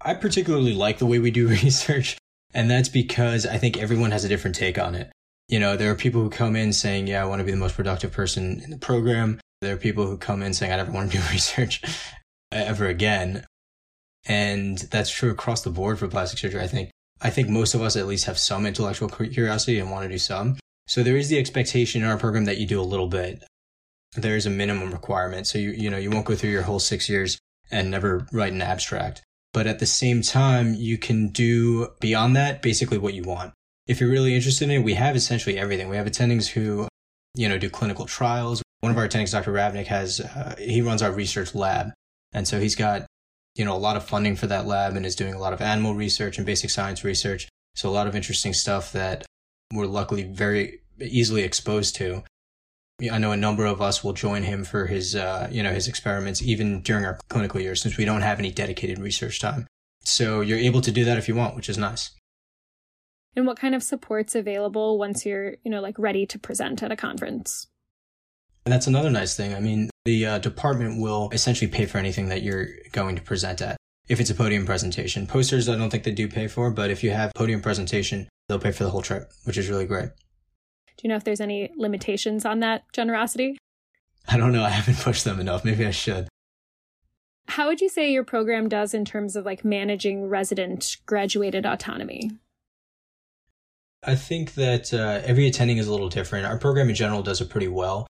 I 0.02 0.14
particularly 0.14 0.74
like 0.74 0.98
the 0.98 1.06
way 1.06 1.20
we 1.20 1.32
do 1.32 1.48
research, 1.64 2.18
and 2.54 2.70
that's 2.70 2.90
because 2.90 3.46
I 3.46 3.58
think 3.58 3.78
everyone 3.78 4.12
has 4.12 4.26
a 4.26 4.30
different 4.30 4.56
take 4.56 4.78
on 4.78 4.96
it. 4.96 5.12
You 5.50 5.60
know, 5.60 5.76
there 5.76 5.90
are 5.90 5.96
people 5.96 6.22
who 6.22 6.30
come 6.30 6.56
in 6.56 6.72
saying, 6.72 7.08
yeah, 7.08 7.24
I 7.24 7.26
want 7.26 7.40
to 7.40 7.44
be 7.44 7.52
the 7.52 7.58
most 7.58 7.76
productive 7.76 8.12
person 8.12 8.62
in 8.64 8.70
the 8.70 8.78
program. 8.78 9.42
There 9.62 9.74
are 9.74 9.78
people 9.78 10.06
who 10.06 10.16
come 10.16 10.44
in 10.44 10.54
saying, 10.54 10.72
I 10.72 10.78
never 10.78 10.92
want 10.92 11.12
to 11.12 11.18
do 11.18 11.24
research 11.32 11.82
ever 12.52 12.86
again. 12.86 13.46
And 14.28 14.78
that's 14.78 15.10
true 15.10 15.32
across 15.32 15.64
the 15.64 15.72
board 15.72 15.98
for 15.98 16.08
plastic 16.08 16.38
surgery. 16.38 16.62
I 16.62 16.68
think, 16.68 16.92
I 17.20 17.32
think 17.32 17.50
most 17.50 17.74
of 17.74 17.82
us 17.82 17.96
at 17.96 18.06
least 18.06 18.26
have 18.26 18.38
some 18.38 18.68
intellectual 18.68 19.10
curiosity 19.10 19.80
and 19.80 19.90
want 19.90 20.04
to 20.04 20.10
do 20.10 20.20
some. 20.20 20.58
So 20.88 21.02
there 21.02 21.18
is 21.18 21.30
the 21.30 21.40
expectation 21.40 22.04
in 22.04 22.08
our 22.08 22.18
program 22.18 22.46
that 22.46 22.58
you 22.58 22.68
do 22.68 22.80
a 22.80 22.84
little 22.84 23.08
bit. 23.08 23.44
There 24.16 24.36
is 24.36 24.46
a 24.46 24.52
minimum 24.52 24.92
requirement. 24.92 25.48
So 25.48 25.58
you, 25.58 25.72
you 25.72 25.90
know, 25.90 25.98
you 25.98 26.12
won't 26.12 26.26
go 26.26 26.36
through 26.36 26.52
your 26.52 26.64
whole 26.64 26.80
six 26.80 27.10
years 27.10 27.40
and 27.72 27.90
never 27.90 28.28
write 28.32 28.54
an 28.54 28.62
abstract. 28.62 29.24
But 29.52 29.66
at 29.66 29.80
the 29.80 29.88
same 29.88 30.22
time, 30.22 30.76
you 30.76 31.00
can 31.00 31.30
do 31.30 31.90
beyond 32.00 32.36
that 32.36 32.62
basically 32.62 33.00
what 33.00 33.16
you 33.16 33.24
want. 33.24 33.54
If 33.90 34.00
you're 34.00 34.12
really 34.12 34.36
interested 34.36 34.66
in 34.66 34.82
it, 34.82 34.84
we 34.84 34.94
have 34.94 35.16
essentially 35.16 35.58
everything. 35.58 35.90
We 35.90 35.98
have 35.98 36.06
attendings 36.06 36.48
who, 36.48 36.88
you 37.34 37.50
know, 37.50 37.58
do 37.58 37.72
clinical 37.72 38.06
trials. 38.06 38.62
One 38.82 38.92
of 38.92 38.98
our 39.00 39.08
attendings, 39.08 39.32
Dr. 39.32 39.52
Ravnic, 39.52 39.88
has, 39.88 40.22
uh, 40.22 40.54
he 40.60 40.84
runs 40.84 41.02
our 41.02 41.12
research 41.12 41.56
lab. 41.56 41.90
And 42.32 42.48
so 42.48 42.60
he's 42.60 42.76
got, 42.76 43.08
you 43.56 43.66
know, 43.66 43.76
a 43.76 43.82
lot 43.82 43.98
of 43.98 44.06
funding 44.06 44.36
for 44.36 44.46
that 44.46 44.68
lab 44.68 44.96
and 44.96 45.08
is 45.08 45.16
doing 45.16 45.34
a 45.34 45.40
lot 45.40 45.54
of 45.54 45.62
animal 45.62 45.96
research 45.96 46.38
and 46.38 46.46
basic 46.46 46.70
science 46.70 47.04
research. 47.04 47.50
So 47.74 47.90
a 47.90 47.92
lot 47.92 48.06
of 48.06 48.16
interesting 48.16 48.54
stuff 48.54 48.92
that 48.92 49.26
we're 49.74 49.88
luckily 49.88 50.22
very 50.22 50.82
easily 51.02 51.42
exposed 51.42 51.96
to. 51.96 52.24
I 53.12 53.18
know 53.18 53.32
a 53.32 53.38
number 53.38 53.66
of 53.66 53.82
us 53.82 54.04
will 54.04 54.14
join 54.14 54.44
him 54.44 54.66
for 54.66 54.86
his, 54.86 55.16
uh, 55.16 55.48
you 55.52 55.64
know, 55.64 55.74
his 55.74 55.88
experiments 55.88 56.44
even 56.44 56.84
during 56.84 57.06
our 57.06 57.18
clinical 57.28 57.60
year 57.60 57.74
since 57.74 57.98
we 57.98 58.06
don't 58.06 58.22
have 58.22 58.38
any 58.38 58.52
dedicated 58.52 59.00
research 59.00 59.40
time. 59.40 59.66
So 60.04 60.42
you're 60.42 60.60
able 60.60 60.82
to 60.82 60.92
do 60.92 61.06
that 61.06 61.18
if 61.18 61.28
you 61.28 61.34
want, 61.34 61.56
which 61.56 61.70
is 61.70 61.78
nice. 61.80 62.12
And 63.40 63.48
what 63.48 63.58
kind 63.58 63.74
of 63.74 63.82
support's 63.82 64.36
available 64.36 65.00
once 65.00 65.26
you're, 65.26 65.56
you 65.64 65.72
know, 65.72 65.80
like 65.80 65.98
ready 65.98 66.26
to 66.26 66.38
present 66.38 66.84
at 66.84 66.92
a 66.92 66.98
conference? 66.98 67.68
And 68.66 68.74
that's 68.74 68.86
another 68.86 69.10
nice 69.10 69.38
thing. 69.38 69.54
I 69.54 69.62
mean, 69.62 69.90
the 70.04 70.26
uh, 70.26 70.40
department 70.40 71.02
will 71.02 71.30
essentially 71.32 71.72
pay 71.72 71.86
for 71.86 72.00
anything 72.00 72.28
that 72.28 72.42
you're 72.42 72.68
going 72.92 73.16
to 73.16 73.22
present 73.22 73.62
at. 73.62 73.78
If 74.10 74.20
it's 74.20 74.30
a 74.30 74.36
podium 74.36 74.66
presentation, 74.66 75.26
posters, 75.26 75.70
I 75.70 75.78
don't 75.78 75.90
think 75.90 76.04
they 76.04 76.12
do 76.12 76.28
pay 76.28 76.50
for, 76.50 76.70
but 76.70 76.90
if 76.90 77.02
you 77.02 77.12
have 77.12 77.32
podium 77.34 77.62
presentation, 77.62 78.28
they'll 78.50 78.60
pay 78.60 78.74
for 78.74 78.84
the 78.84 78.90
whole 78.90 79.02
trip, 79.02 79.32
which 79.46 79.58
is 79.58 79.70
really 79.70 79.86
great. 79.86 80.10
Do 80.10 81.04
you 81.04 81.08
know 81.08 81.16
if 81.16 81.24
there's 81.24 81.40
any 81.40 81.72
limitations 81.78 82.44
on 82.44 82.60
that 82.60 82.92
generosity? 82.92 83.58
I 84.28 84.36
don't 84.36 84.52
know. 84.52 84.66
I 84.66 84.70
haven't 84.72 84.98
pushed 85.02 85.24
them 85.24 85.40
enough. 85.40 85.64
Maybe 85.64 85.86
I 85.86 85.92
should. 85.92 86.28
How 87.48 87.68
would 87.68 87.80
you 87.80 87.88
say 87.88 88.12
your 88.12 88.26
program 88.26 88.68
does 88.68 88.94
in 88.94 89.06
terms 89.06 89.38
of 89.38 89.46
like 89.46 89.64
managing 89.64 90.28
resident 90.28 90.98
graduated 91.06 91.66
autonomy? 91.66 92.32
I 94.04 94.16
think 94.16 94.54
that 94.54 94.94
uh, 94.94 95.22
every 95.26 95.48
attending 95.48 95.78
is 95.78 95.88
a 95.88 95.92
little 95.92 96.10
different. 96.10 96.46
Our 96.46 96.58
program 96.58 96.90
in 96.90 96.96
general 96.96 97.22
does 97.22 97.42
it 97.42 97.50
pretty 97.50 97.68
well. 97.68 98.08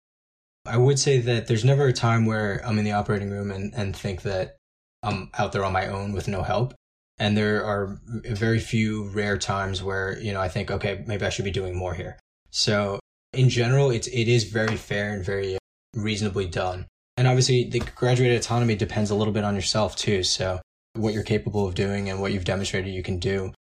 I 0.66 0.78
would 0.78 0.98
say 0.98 1.18
that 1.18 1.46
there's 1.46 1.64
never 1.64 1.86
a 1.86 1.92
time 1.92 2.24
where 2.24 2.62
I'm 2.64 2.78
in 2.78 2.84
the 2.84 2.92
operating 2.92 3.30
room 3.30 3.50
and, 3.50 3.74
and 3.74 3.94
think 3.94 4.22
that 4.22 4.56
I'm 5.02 5.30
out 5.38 5.52
there 5.52 5.64
on 5.64 5.72
my 5.72 5.88
own 5.88 6.12
with 6.12 6.26
no 6.26 6.42
help. 6.42 6.74
And 7.18 7.36
there 7.36 7.64
are 7.64 8.00
very 8.06 8.58
few 8.58 9.08
rare 9.10 9.38
times 9.38 9.82
where, 9.82 10.18
you 10.18 10.32
know, 10.32 10.40
I 10.40 10.48
think, 10.48 10.70
okay, 10.70 11.04
maybe 11.06 11.26
I 11.26 11.28
should 11.28 11.44
be 11.44 11.50
doing 11.50 11.76
more 11.76 11.94
here. 11.94 12.18
So 12.50 12.98
in 13.32 13.48
general, 13.50 13.90
it's 13.90 14.06
it 14.08 14.26
is 14.26 14.44
very 14.44 14.76
fair 14.76 15.12
and 15.12 15.24
very 15.24 15.58
reasonably 15.94 16.46
done. 16.46 16.86
And 17.16 17.28
obviously, 17.28 17.64
the 17.64 17.80
graduated 17.94 18.38
autonomy 18.38 18.74
depends 18.74 19.10
a 19.10 19.14
little 19.14 19.34
bit 19.34 19.44
on 19.44 19.54
yourself 19.54 19.94
too. 19.96 20.22
So 20.22 20.60
what 20.94 21.12
you're 21.12 21.22
capable 21.22 21.66
of 21.66 21.74
doing 21.74 22.08
and 22.08 22.20
what 22.20 22.32
you've 22.32 22.44
demonstrated 22.44 22.92
you 22.92 23.02
can 23.02 23.18
do, 23.18 23.52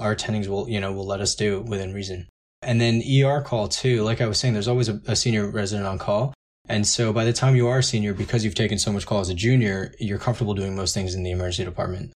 our 0.00 0.14
attendings 0.14 0.48
will 0.48 0.68
you 0.68 0.80
know 0.80 0.92
will 0.92 1.06
let 1.06 1.20
us 1.20 1.34
do 1.34 1.60
within 1.60 1.94
reason. 1.94 2.26
And 2.62 2.80
then 2.80 3.02
ER 3.02 3.40
call 3.40 3.68
too. 3.68 4.02
Like 4.02 4.20
I 4.20 4.26
was 4.26 4.38
saying, 4.38 4.54
there's 4.54 4.68
always 4.68 4.88
a, 4.88 5.00
a 5.06 5.16
senior 5.16 5.48
resident 5.48 5.86
on 5.86 5.98
call. 5.98 6.34
And 6.68 6.86
so 6.86 7.12
by 7.12 7.24
the 7.24 7.32
time 7.32 7.56
you 7.56 7.68
are 7.68 7.78
a 7.78 7.82
senior, 7.82 8.14
because 8.14 8.44
you've 8.44 8.54
taken 8.54 8.78
so 8.78 8.92
much 8.92 9.06
call 9.06 9.20
as 9.20 9.28
a 9.28 9.34
junior, 9.34 9.94
you're 9.98 10.18
comfortable 10.18 10.54
doing 10.54 10.76
most 10.76 10.94
things 10.94 11.14
in 11.14 11.22
the 11.22 11.30
emergency 11.30 11.64
department. 11.64 12.12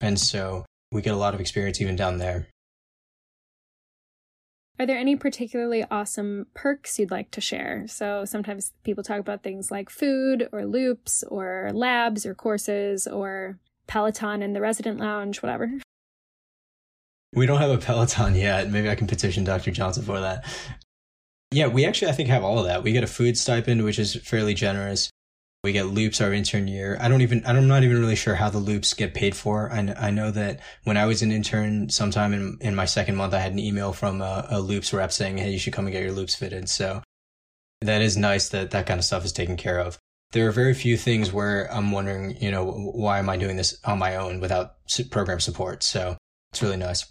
And 0.00 0.18
so 0.18 0.66
we 0.92 1.00
get 1.00 1.14
a 1.14 1.18
lot 1.18 1.34
of 1.34 1.40
experience 1.40 1.80
even 1.80 1.96
down 1.96 2.18
there. 2.18 2.48
Are 4.80 4.86
there 4.86 4.98
any 4.98 5.16
particularly 5.16 5.84
awesome 5.90 6.46
perks 6.54 6.98
you'd 6.98 7.10
like 7.10 7.32
to 7.32 7.40
share? 7.40 7.86
So 7.88 8.24
sometimes 8.24 8.72
people 8.84 9.02
talk 9.02 9.18
about 9.18 9.42
things 9.42 9.70
like 9.70 9.90
food 9.90 10.48
or 10.52 10.66
loops 10.66 11.24
or 11.24 11.70
labs 11.72 12.24
or 12.24 12.34
courses 12.34 13.06
or 13.06 13.58
Peloton 13.88 14.42
in 14.42 14.52
the 14.52 14.60
resident 14.60 15.00
lounge, 15.00 15.42
whatever. 15.42 15.70
We 17.34 17.46
don't 17.46 17.60
have 17.60 17.70
a 17.70 17.78
Peloton 17.78 18.34
yet. 18.34 18.70
Maybe 18.70 18.88
I 18.88 18.94
can 18.94 19.06
petition 19.06 19.44
Dr. 19.44 19.70
Johnson 19.70 20.02
for 20.02 20.20
that. 20.20 20.44
Yeah, 21.50 21.68
we 21.68 21.84
actually, 21.84 22.10
I 22.10 22.14
think, 22.14 22.28
have 22.28 22.44
all 22.44 22.58
of 22.58 22.66
that. 22.66 22.82
We 22.82 22.92
get 22.92 23.04
a 23.04 23.08
food 23.08 23.36
stipend, 23.36 23.84
which 23.84 23.98
is 23.98 24.16
fairly 24.16 24.54
generous. 24.54 25.10
We 25.64 25.72
get 25.72 25.86
loops 25.86 26.20
our 26.20 26.32
intern 26.32 26.68
year. 26.68 26.96
I 27.00 27.08
don't 27.08 27.20
even, 27.20 27.42
I'm 27.44 27.66
not 27.66 27.82
even 27.82 27.98
really 27.98 28.16
sure 28.16 28.36
how 28.36 28.48
the 28.48 28.58
loops 28.58 28.94
get 28.94 29.12
paid 29.12 29.34
for. 29.34 29.72
I, 29.72 29.94
I 29.98 30.10
know 30.10 30.30
that 30.30 30.60
when 30.84 30.96
I 30.96 31.06
was 31.06 31.22
an 31.22 31.32
intern, 31.32 31.88
sometime 31.88 32.32
in, 32.32 32.58
in 32.60 32.74
my 32.74 32.84
second 32.84 33.16
month, 33.16 33.34
I 33.34 33.40
had 33.40 33.52
an 33.52 33.58
email 33.58 33.92
from 33.92 34.22
a, 34.22 34.46
a 34.50 34.60
loops 34.60 34.92
rep 34.92 35.10
saying, 35.10 35.38
Hey, 35.38 35.50
you 35.50 35.58
should 35.58 35.72
come 35.72 35.86
and 35.86 35.92
get 35.92 36.02
your 36.02 36.12
loops 36.12 36.36
fitted. 36.36 36.68
So 36.68 37.02
that 37.80 38.02
is 38.02 38.16
nice 38.16 38.48
that 38.50 38.70
that 38.70 38.86
kind 38.86 38.98
of 38.98 39.04
stuff 39.04 39.24
is 39.24 39.32
taken 39.32 39.56
care 39.56 39.80
of. 39.80 39.98
There 40.32 40.46
are 40.46 40.52
very 40.52 40.74
few 40.74 40.96
things 40.96 41.32
where 41.32 41.72
I'm 41.72 41.90
wondering, 41.90 42.36
you 42.40 42.50
know, 42.50 42.70
why 42.70 43.18
am 43.18 43.28
I 43.28 43.36
doing 43.36 43.56
this 43.56 43.78
on 43.84 43.98
my 43.98 44.16
own 44.16 44.40
without 44.40 44.72
program 45.10 45.40
support? 45.40 45.82
So 45.82 46.16
it's 46.52 46.62
really 46.62 46.76
nice. 46.76 47.04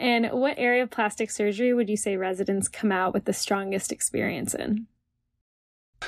And 0.00 0.30
what 0.30 0.58
area 0.58 0.82
of 0.82 0.90
plastic 0.90 1.30
surgery 1.30 1.74
would 1.74 1.88
you 1.88 1.96
say 1.96 2.16
residents 2.16 2.68
come 2.68 2.92
out 2.92 3.12
with 3.12 3.24
the 3.24 3.32
strongest 3.32 3.90
experience 3.90 4.54
in? 4.54 4.86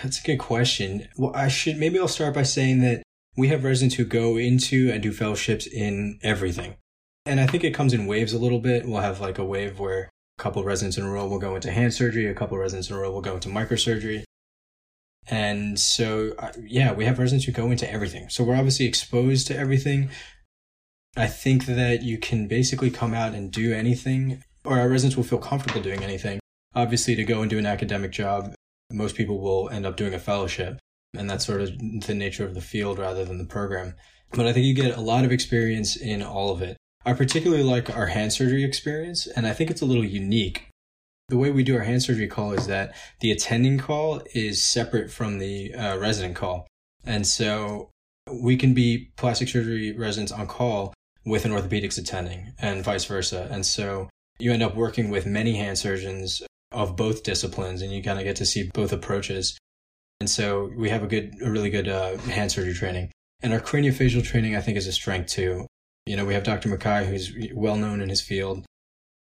That's 0.03 0.21
a 0.21 0.25
good 0.25 0.39
question. 0.39 1.09
Well, 1.17 1.35
I 1.35 1.49
should 1.49 1.77
maybe 1.77 1.99
I'll 1.99 2.09
start 2.09 2.35
by 2.35 2.45
saying 2.45 2.81
that 2.83 3.03
we 3.37 3.49
have 3.49 3.65
residents 3.65 3.97
who 3.97 4.05
go 4.05 4.37
into 4.37 4.91
and 4.93 5.03
do 5.03 5.13
fellowships 5.13 5.67
in 5.67 6.19
everything. 6.23 6.77
And 7.27 7.41
I 7.41 7.47
think 7.47 7.65
it 7.65 7.75
comes 7.75 7.93
in 7.93 8.07
waves 8.07 8.33
a 8.33 8.39
little 8.39 8.61
bit. 8.61 8.87
We'll 8.87 9.01
have 9.01 9.21
like 9.21 9.39
a 9.39 9.45
wave 9.45 9.79
where 9.79 10.11
a 10.39 10.43
couple 10.43 10.65
residents 10.65 10.97
in 10.97 11.05
a 11.05 11.11
row 11.11 11.27
will 11.27 11.39
go 11.39 11.55
into 11.55 11.71
hand 11.71 11.93
surgery, 11.93 12.27
a 12.27 12.35
couple 12.35 12.57
residents 12.59 12.89
in 12.89 12.97
a 12.97 12.99
row 12.99 13.11
will 13.11 13.21
go 13.21 13.35
into 13.35 13.49
microsurgery. 13.49 14.23
And 15.29 15.79
so, 15.79 16.33
uh, 16.39 16.53
yeah, 16.63 16.93
we 16.93 17.05
have 17.05 17.19
residents 17.19 17.45
who 17.45 17.53
go 17.53 17.71
into 17.71 17.91
everything. 17.91 18.29
So 18.31 18.43
we're 18.43 18.57
obviously 18.57 18.87
exposed 18.87 19.47
to 19.49 19.57
everything. 19.57 20.11
I 21.17 21.27
think 21.27 21.67
that 21.67 22.03
you 22.03 22.19
can 22.19 22.47
basically 22.47 22.91
come 22.91 23.15
out 23.15 23.35
and 23.35 23.51
do 23.51 23.73
anything, 23.73 24.43
or 24.65 24.79
our 24.79 24.89
residents 24.89 25.17
will 25.17 25.25
feel 25.25 25.39
comfortable 25.39 25.83
doing 25.83 26.05
anything. 26.05 26.41
Obviously, 26.75 27.17
to 27.17 27.25
go 27.25 27.41
and 27.41 27.51
do 27.51 27.59
an 27.59 27.67
academic 27.67 28.13
job 28.13 28.55
most 28.93 29.17
people 29.17 29.41
will 29.41 29.69
end 29.71 29.87
up 29.87 29.97
doing 29.97 30.15
a 30.15 30.19
fellowship. 30.19 30.79
And 31.15 31.29
that's 31.29 31.47
sort 31.47 31.61
of 31.61 31.79
the 31.79 32.15
nature 32.15 32.45
of 32.45 32.55
the 32.55 32.61
field 32.61 32.99
rather 32.99 33.25
than 33.25 33.39
the 33.39 33.45
program. 33.45 33.95
But 34.33 34.47
I 34.47 34.53
think 34.53 34.67
you 34.67 34.75
get 34.75 34.97
a 34.97 35.01
lot 35.01 35.25
of 35.25 35.33
experience 35.33 35.97
in 35.97 36.23
all 36.23 36.53
of 36.53 36.63
it. 36.63 36.77
I 37.05 37.15
particularly 37.15 37.63
like 37.63 37.95
our 37.97 38.07
hand 38.07 38.33
surgery 38.33 38.63
experience, 38.63 39.27
and 39.27 39.47
I 39.47 39.53
think 39.53 39.71
it's 39.71 39.81
a 39.81 39.87
little 39.87 40.05
unique. 40.05 40.69
The 41.29 41.39
way 41.39 41.51
we 41.51 41.63
do 41.63 41.77
our 41.77 41.83
hand 41.83 42.03
surgery 42.03 42.29
call 42.29 42.53
is 42.53 42.67
that 42.67 42.95
the 43.21 43.31
attending 43.31 43.79
call 43.79 44.23
is 44.35 44.63
separate 44.63 45.11
from 45.11 45.39
the 45.39 45.75
uh, 45.75 45.97
resident 45.99 46.37
call. 46.37 46.67
And 47.05 47.27
so 47.27 47.91
we 48.31 48.57
can 48.57 48.75
be 48.75 49.13
plastic 49.17 49.49
surgery 49.49 49.93
residents 49.97 50.33
on 50.33 50.47
call 50.47 50.93
with 51.25 51.45
an 51.45 51.53
orthopedics 51.53 51.99
attending 51.99 52.53
and 52.59 52.85
vice 52.85 53.05
versa. 53.05 53.49
And 53.51 53.65
so 53.65 54.09
you 54.39 54.53
end 54.53 54.63
up 54.63 54.75
working 54.75 55.11
with 55.11 55.27
many 55.27 55.57
hand 55.57 55.79
surgeons 55.79 56.43
of 56.73 56.97
both 56.97 57.23
disciplines 57.23 57.83
and 57.83 57.93
you 57.93 58.03
kind 58.03 58.19
of 58.19 58.25
get 58.25 58.37
to 58.37 58.47
see 58.47 58.71
both 58.73 58.93
approaches. 58.93 59.59
And 60.21 60.31
so 60.31 60.71
we 60.77 60.89
have 60.91 61.03
a 61.03 61.07
good, 61.07 61.35
a 61.43 61.51
really 61.51 61.71
good 61.71 61.89
uh, 61.89 62.17
hand 62.19 62.53
surgery 62.53 62.75
training. 62.75 63.11
And 63.43 63.53
our 63.53 63.61
craniofacial 63.61 64.25
training, 64.25 64.55
I 64.55 64.61
think, 64.61 64.77
is 64.77 64.87
a 64.87 64.93
strength 64.93 65.31
too. 65.31 65.67
You 66.07 66.17
know, 66.17 66.25
we 66.25 66.35
have 66.35 66.45
Dr. 66.45 66.69
Mackay, 66.69 67.07
who's 67.07 67.33
well 67.55 67.77
known 67.77 68.01
in 68.01 68.09
his 68.09 68.21
field, 68.21 68.65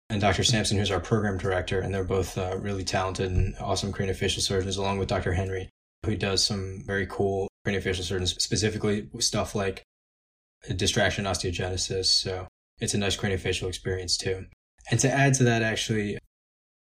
and 0.09 0.21
Dr. 0.21 0.43
Sampson, 0.43 0.77
who's 0.77 0.91
our 0.91 1.01
program 1.01 1.39
director, 1.39 1.81
and 1.81 1.95
they're 1.95 2.05
both 2.05 2.37
uh, 2.37 2.57
really 2.59 2.85
talented 2.85 3.31
and 3.31 3.55
awesome 3.61 3.93
craniofacial 3.93 4.41
surgeons, 4.41 4.77
along 4.77 4.99
with 4.99 5.09
Dr. 5.09 5.33
Henry, 5.33 5.71
who 6.05 6.17
does 6.17 6.45
some 6.45 6.83
very 6.85 7.07
cool 7.07 7.49
craniofacial 7.67 8.03
surgeons, 8.03 8.35
specifically 8.43 9.09
stuff 9.21 9.55
like 9.55 9.83
distraction 10.77 11.25
osteogenesis. 11.25 12.07
So 12.07 12.47
it's 12.81 12.95
a 12.95 12.99
nice 12.99 13.17
craniofacial 13.17 13.69
experience 13.69 14.17
too. 14.17 14.47
And 14.91 14.99
to 15.01 15.11
add 15.11 15.35
to 15.35 15.45
that, 15.45 15.63
actually, 15.63 16.19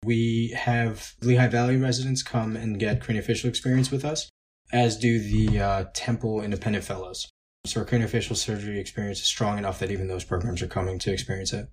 we 0.04 0.54
have 0.56 1.14
Lehigh 1.22 1.48
Valley 1.48 1.76
residents 1.76 2.22
come 2.22 2.56
and 2.56 2.78
get 2.78 3.00
craniofacial 3.00 3.46
experience 3.46 3.90
with 3.90 4.04
us, 4.04 4.28
as 4.72 4.98
do 4.98 5.18
the 5.18 5.60
uh, 5.60 5.84
Temple 5.94 6.42
Independent 6.42 6.84
Fellows. 6.84 7.28
So 7.66 7.80
our 7.80 7.86
craniofacial 7.86 8.36
surgery 8.36 8.78
experience 8.78 9.20
is 9.20 9.26
strong 9.26 9.56
enough 9.56 9.78
that 9.78 9.90
even 9.90 10.08
those 10.08 10.24
programs 10.24 10.60
are 10.60 10.66
coming 10.66 10.98
to 10.98 11.12
experience 11.12 11.52
it. 11.52 11.68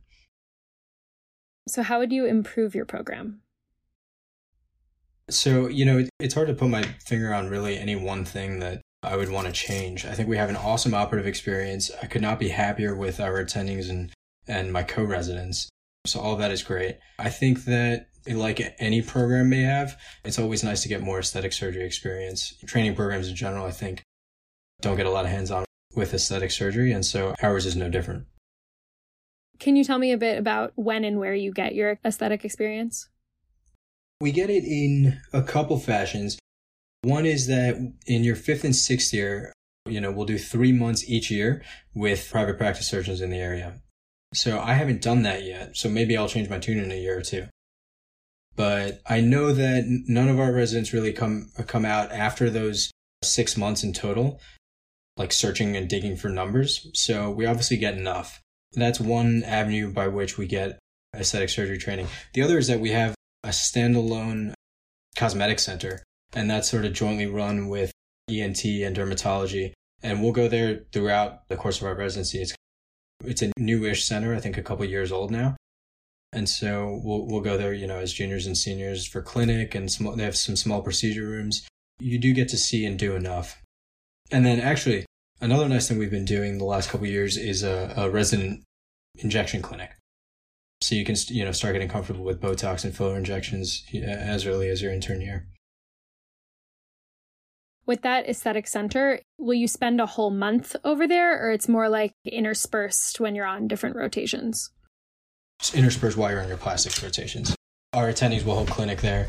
So, 1.67 1.83
how 1.83 1.99
would 1.99 2.11
you 2.11 2.25
improve 2.25 2.73
your 2.73 2.85
program? 2.85 3.41
So, 5.29 5.67
you 5.67 5.85
know, 5.85 6.07
it's 6.19 6.33
hard 6.33 6.47
to 6.47 6.53
put 6.53 6.69
my 6.69 6.83
finger 7.05 7.33
on 7.33 7.49
really 7.49 7.77
any 7.77 7.95
one 7.95 8.25
thing 8.25 8.59
that 8.59 8.81
I 9.03 9.15
would 9.15 9.31
want 9.31 9.47
to 9.47 9.53
change. 9.53 10.05
I 10.05 10.13
think 10.13 10.29
we 10.29 10.37
have 10.37 10.49
an 10.49 10.55
awesome 10.55 10.93
operative 10.93 11.27
experience. 11.27 11.89
I 12.01 12.05
could 12.05 12.21
not 12.21 12.39
be 12.39 12.49
happier 12.49 12.95
with 12.95 13.19
our 13.19 13.43
attendings 13.43 13.89
and, 13.89 14.11
and 14.47 14.71
my 14.71 14.83
co 14.83 15.03
residents. 15.03 15.69
So 16.05 16.19
all 16.19 16.35
that 16.37 16.51
is 16.51 16.63
great. 16.63 16.97
I 17.19 17.29
think 17.29 17.65
that 17.65 18.07
like 18.27 18.75
any 18.79 19.01
program 19.01 19.49
may 19.49 19.63
have, 19.63 19.99
it's 20.23 20.39
always 20.39 20.63
nice 20.63 20.83
to 20.83 20.89
get 20.89 21.01
more 21.01 21.19
aesthetic 21.19 21.53
surgery 21.53 21.85
experience. 21.85 22.53
Training 22.65 22.95
programs 22.95 23.27
in 23.27 23.35
general, 23.35 23.65
I 23.65 23.71
think, 23.71 24.03
don't 24.81 24.97
get 24.97 25.05
a 25.05 25.11
lot 25.11 25.25
of 25.25 25.31
hands 25.31 25.51
on 25.51 25.65
with 25.95 26.13
aesthetic 26.13 26.51
surgery. 26.51 26.91
And 26.91 27.05
so 27.05 27.35
ours 27.41 27.65
is 27.65 27.75
no 27.75 27.89
different. 27.89 28.25
Can 29.59 29.75
you 29.75 29.83
tell 29.83 29.99
me 29.99 30.11
a 30.11 30.17
bit 30.17 30.37
about 30.37 30.73
when 30.75 31.03
and 31.03 31.19
where 31.19 31.35
you 31.35 31.51
get 31.51 31.75
your 31.75 31.99
aesthetic 32.03 32.43
experience? 32.43 33.09
We 34.19 34.31
get 34.31 34.49
it 34.49 34.63
in 34.63 35.19
a 35.33 35.43
couple 35.43 35.79
fashions. 35.79 36.37
One 37.03 37.25
is 37.25 37.47
that 37.47 37.75
in 38.05 38.23
your 38.23 38.35
fifth 38.35 38.63
and 38.63 38.75
sixth 38.75 39.13
year, 39.13 39.53
you 39.87 39.99
know, 39.99 40.11
we'll 40.11 40.25
do 40.25 40.37
three 40.37 40.71
months 40.71 41.09
each 41.09 41.31
year 41.31 41.63
with 41.95 42.29
private 42.29 42.57
practice 42.57 42.87
surgeons 42.87 43.21
in 43.21 43.31
the 43.31 43.39
area. 43.39 43.81
So 44.33 44.59
I 44.59 44.73
haven't 44.73 45.01
done 45.01 45.23
that 45.23 45.43
yet. 45.43 45.75
So 45.75 45.89
maybe 45.89 46.15
I'll 46.15 46.29
change 46.29 46.49
my 46.49 46.59
tune 46.59 46.79
in 46.79 46.91
a 46.91 46.95
year 46.95 47.17
or 47.17 47.21
two. 47.21 47.47
But 48.55 49.01
I 49.07 49.21
know 49.21 49.53
that 49.53 49.85
none 50.07 50.29
of 50.29 50.39
our 50.39 50.51
residents 50.51 50.93
really 50.93 51.13
come 51.13 51.49
uh, 51.57 51.63
come 51.63 51.85
out 51.85 52.11
after 52.11 52.49
those 52.49 52.91
six 53.23 53.57
months 53.57 53.83
in 53.83 53.93
total, 53.93 54.39
like 55.17 55.31
searching 55.31 55.75
and 55.75 55.89
digging 55.89 56.15
for 56.15 56.29
numbers. 56.29 56.87
So 56.93 57.31
we 57.31 57.45
obviously 57.45 57.77
get 57.77 57.97
enough. 57.97 58.41
That's 58.73 58.99
one 58.99 59.43
avenue 59.43 59.91
by 59.91 60.07
which 60.07 60.37
we 60.37 60.47
get 60.47 60.79
aesthetic 61.15 61.49
surgery 61.49 61.77
training. 61.77 62.07
The 62.33 62.41
other 62.41 62.57
is 62.57 62.67
that 62.67 62.79
we 62.79 62.91
have 62.91 63.15
a 63.43 63.49
standalone 63.49 64.53
cosmetic 65.15 65.59
center, 65.59 66.03
and 66.33 66.49
that's 66.49 66.69
sort 66.69 66.85
of 66.85 66.93
jointly 66.93 67.25
run 67.25 67.67
with 67.67 67.91
ENT 68.29 68.63
and 68.65 68.95
dermatology. 68.95 69.73
And 70.03 70.21
we'll 70.21 70.31
go 70.31 70.47
there 70.47 70.81
throughout 70.91 71.47
the 71.47 71.55
course 71.55 71.79
of 71.79 71.87
our 71.87 71.95
residency. 71.95 72.41
It's 72.41 72.55
it's 73.23 73.41
a 73.43 73.51
newish 73.57 74.03
center, 74.03 74.33
I 74.33 74.39
think 74.39 74.57
a 74.57 74.63
couple 74.63 74.83
years 74.85 75.11
old 75.11 75.29
now. 75.29 75.55
And 76.33 76.47
so 76.47 76.99
we'll 77.03 77.27
we'll 77.27 77.41
go 77.41 77.57
there, 77.57 77.73
you 77.73 77.87
know, 77.87 77.97
as 77.97 78.13
juniors 78.13 78.47
and 78.47 78.57
seniors 78.57 79.05
for 79.05 79.21
clinic 79.21 79.75
and 79.75 79.91
small, 79.91 80.15
they 80.15 80.23
have 80.23 80.37
some 80.37 80.55
small 80.55 80.81
procedure 80.81 81.27
rooms. 81.27 81.67
You 81.99 82.17
do 82.17 82.33
get 82.33 82.49
to 82.49 82.57
see 82.57 82.85
and 82.85 82.97
do 82.97 83.15
enough. 83.15 83.61
And 84.31 84.45
then 84.45 84.59
actually 84.59 85.05
another 85.41 85.67
nice 85.67 85.87
thing 85.87 85.97
we've 85.97 86.09
been 86.09 86.25
doing 86.25 86.57
the 86.57 86.65
last 86.65 86.89
couple 86.89 87.05
years 87.05 87.37
is 87.37 87.63
a, 87.63 87.93
a 87.97 88.09
resident 88.09 88.63
injection 89.19 89.61
clinic. 89.61 89.91
So 90.81 90.95
you 90.95 91.05
can 91.05 91.15
you 91.27 91.45
know 91.45 91.51
start 91.51 91.73
getting 91.73 91.89
comfortable 91.89 92.23
with 92.23 92.41
Botox 92.41 92.85
and 92.85 92.95
filler 92.95 93.17
injections 93.17 93.83
as 93.93 94.47
early 94.47 94.69
as 94.69 94.81
your 94.81 94.91
intern 94.91 95.21
year. 95.21 95.47
With 97.91 98.03
that 98.03 98.29
aesthetic 98.29 98.67
center, 98.67 99.19
will 99.37 99.53
you 99.53 99.67
spend 99.67 99.99
a 99.99 100.05
whole 100.05 100.31
month 100.31 100.77
over 100.85 101.05
there 101.05 101.45
or 101.45 101.51
it's 101.51 101.67
more 101.67 101.89
like 101.89 102.13
interspersed 102.23 103.19
when 103.19 103.35
you're 103.35 103.45
on 103.45 103.67
different 103.67 103.97
rotations? 103.97 104.71
Just 105.59 105.75
interspersed 105.75 106.15
while 106.15 106.31
you're 106.31 106.39
on 106.39 106.47
your 106.47 106.55
plastics 106.55 107.03
rotations. 107.03 107.53
Our 107.91 108.07
attendees 108.07 108.45
will 108.45 108.55
hold 108.55 108.69
clinic 108.69 109.01
there. 109.01 109.27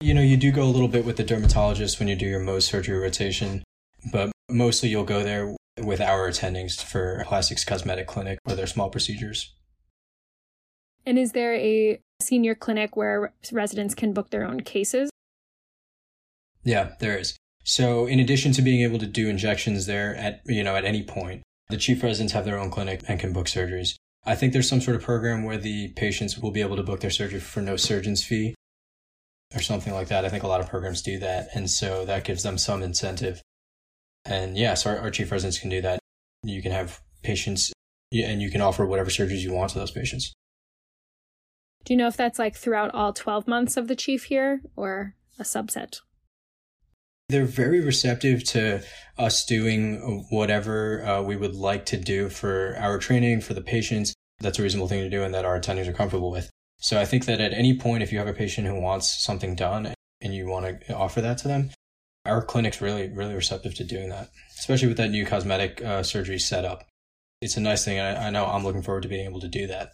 You 0.00 0.12
know, 0.12 0.22
you 0.22 0.36
do 0.36 0.50
go 0.50 0.64
a 0.64 0.74
little 0.74 0.88
bit 0.88 1.04
with 1.04 1.18
the 1.18 1.22
dermatologist 1.22 2.00
when 2.00 2.08
you 2.08 2.16
do 2.16 2.26
your 2.26 2.40
Mohs 2.40 2.62
surgery 2.62 2.98
rotation, 2.98 3.62
but 4.10 4.32
mostly 4.50 4.88
you'll 4.88 5.04
go 5.04 5.22
there 5.22 5.54
with 5.80 6.00
our 6.00 6.28
attendings 6.28 6.82
for 6.82 7.22
plastics 7.28 7.64
cosmetic 7.64 8.08
clinic 8.08 8.40
or 8.48 8.56
their 8.56 8.66
small 8.66 8.90
procedures. 8.90 9.54
And 11.06 11.16
is 11.16 11.30
there 11.30 11.54
a 11.54 12.00
senior 12.20 12.56
clinic 12.56 12.96
where 12.96 13.32
residents 13.52 13.94
can 13.94 14.12
book 14.12 14.30
their 14.30 14.42
own 14.42 14.62
cases? 14.62 15.10
Yeah, 16.66 16.94
there 16.98 17.16
is. 17.16 17.36
So 17.64 18.06
in 18.06 18.20
addition 18.20 18.52
to 18.52 18.62
being 18.62 18.82
able 18.82 18.98
to 18.98 19.06
do 19.06 19.28
injections 19.28 19.86
there 19.86 20.14
at 20.16 20.42
you 20.46 20.62
know 20.62 20.76
at 20.76 20.84
any 20.84 21.02
point, 21.02 21.42
the 21.70 21.76
chief 21.76 22.02
residents 22.02 22.32
have 22.34 22.44
their 22.44 22.58
own 22.58 22.70
clinic 22.70 23.02
and 23.08 23.18
can 23.18 23.32
book 23.32 23.46
surgeries. 23.46 23.94
I 24.24 24.34
think 24.34 24.52
there's 24.52 24.68
some 24.68 24.80
sort 24.80 24.96
of 24.96 25.02
program 25.02 25.44
where 25.44 25.56
the 25.56 25.92
patients 25.94 26.36
will 26.36 26.50
be 26.50 26.60
able 26.60 26.76
to 26.76 26.82
book 26.82 27.00
their 27.00 27.10
surgery 27.10 27.38
for 27.38 27.60
no 27.60 27.76
surgeon's 27.76 28.24
fee 28.24 28.56
or 29.54 29.62
something 29.62 29.94
like 29.94 30.08
that. 30.08 30.24
I 30.24 30.28
think 30.28 30.42
a 30.42 30.48
lot 30.48 30.60
of 30.60 30.68
programs 30.68 31.00
do 31.00 31.20
that. 31.20 31.48
And 31.54 31.70
so 31.70 32.04
that 32.04 32.24
gives 32.24 32.42
them 32.42 32.58
some 32.58 32.82
incentive. 32.82 33.40
And 34.24 34.58
yes, 34.58 34.84
our, 34.84 34.98
our 34.98 35.10
chief 35.10 35.30
residents 35.30 35.60
can 35.60 35.70
do 35.70 35.80
that. 35.82 36.00
You 36.42 36.60
can 36.60 36.72
have 36.72 37.00
patients 37.22 37.72
and 38.12 38.42
you 38.42 38.50
can 38.50 38.60
offer 38.60 38.84
whatever 38.84 39.10
surgeries 39.10 39.42
you 39.42 39.52
want 39.52 39.70
to 39.70 39.78
those 39.78 39.92
patients. 39.92 40.32
Do 41.84 41.94
you 41.94 41.98
know 41.98 42.08
if 42.08 42.16
that's 42.16 42.40
like 42.40 42.56
throughout 42.56 42.92
all 42.92 43.12
12 43.12 43.46
months 43.46 43.76
of 43.76 43.86
the 43.86 43.94
chief 43.94 44.24
here 44.24 44.62
or 44.74 45.14
a 45.38 45.44
subset? 45.44 46.00
They're 47.28 47.44
very 47.44 47.80
receptive 47.80 48.44
to 48.44 48.84
us 49.18 49.44
doing 49.44 50.26
whatever 50.30 51.04
uh, 51.04 51.22
we 51.22 51.36
would 51.36 51.56
like 51.56 51.86
to 51.86 51.96
do 51.96 52.28
for 52.28 52.76
our 52.78 52.98
training, 52.98 53.40
for 53.40 53.52
the 53.52 53.60
patients. 53.60 54.14
That's 54.38 54.58
a 54.58 54.62
reasonable 54.62 54.88
thing 54.88 55.00
to 55.00 55.10
do 55.10 55.22
and 55.22 55.34
that 55.34 55.44
our 55.44 55.58
attendings 55.58 55.88
are 55.88 55.92
comfortable 55.92 56.30
with. 56.30 56.50
So 56.78 57.00
I 57.00 57.04
think 57.04 57.24
that 57.24 57.40
at 57.40 57.52
any 57.52 57.76
point, 57.76 58.02
if 58.02 58.12
you 58.12 58.18
have 58.18 58.28
a 58.28 58.32
patient 58.32 58.66
who 58.66 58.80
wants 58.80 59.24
something 59.24 59.56
done 59.56 59.92
and 60.20 60.34
you 60.34 60.46
want 60.46 60.82
to 60.86 60.94
offer 60.94 61.20
that 61.20 61.38
to 61.38 61.48
them, 61.48 61.70
our 62.24 62.42
clinic's 62.42 62.80
really, 62.80 63.08
really 63.08 63.34
receptive 63.34 63.74
to 63.76 63.84
doing 63.84 64.08
that, 64.10 64.28
especially 64.58 64.88
with 64.88 64.96
that 64.98 65.10
new 65.10 65.24
cosmetic 65.26 65.82
uh, 65.82 66.02
surgery 66.02 66.38
setup. 66.38 66.86
It's 67.40 67.56
a 67.56 67.60
nice 67.60 67.84
thing. 67.84 67.98
I, 67.98 68.26
I 68.26 68.30
know 68.30 68.46
I'm 68.46 68.64
looking 68.64 68.82
forward 68.82 69.02
to 69.02 69.08
being 69.08 69.26
able 69.26 69.40
to 69.40 69.48
do 69.48 69.66
that. 69.66 69.90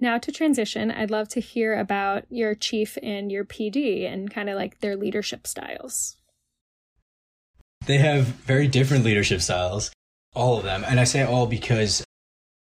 Now, 0.00 0.18
to 0.18 0.32
transition, 0.32 0.90
I'd 0.90 1.10
love 1.10 1.28
to 1.30 1.40
hear 1.40 1.78
about 1.78 2.24
your 2.28 2.54
chief 2.54 2.98
and 3.02 3.30
your 3.30 3.44
PD 3.44 4.10
and 4.10 4.30
kind 4.30 4.50
of 4.50 4.56
like 4.56 4.80
their 4.80 4.96
leadership 4.96 5.46
styles. 5.46 6.16
They 7.86 7.98
have 7.98 8.24
very 8.24 8.66
different 8.66 9.04
leadership 9.04 9.40
styles, 9.40 9.92
all 10.34 10.58
of 10.58 10.64
them. 10.64 10.84
And 10.84 10.98
I 10.98 11.04
say 11.04 11.22
all 11.22 11.46
because 11.46 12.04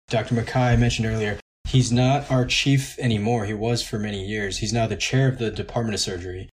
Dr. 0.09 0.35
Mackay 0.35 0.77
mentioned 0.77 1.07
earlier, 1.07 1.39
he's 1.67 1.91
not 1.91 2.31
our 2.31 2.45
chief 2.45 2.97
anymore. 2.99 3.45
He 3.45 3.53
was 3.53 3.83
for 3.83 3.99
many 3.99 4.25
years. 4.25 4.59
He's 4.59 4.73
now 4.73 4.87
the 4.87 4.95
chair 4.95 5.27
of 5.27 5.37
the 5.37 5.51
Department 5.51 5.95
of 5.95 5.99
Surgery. 5.99 6.49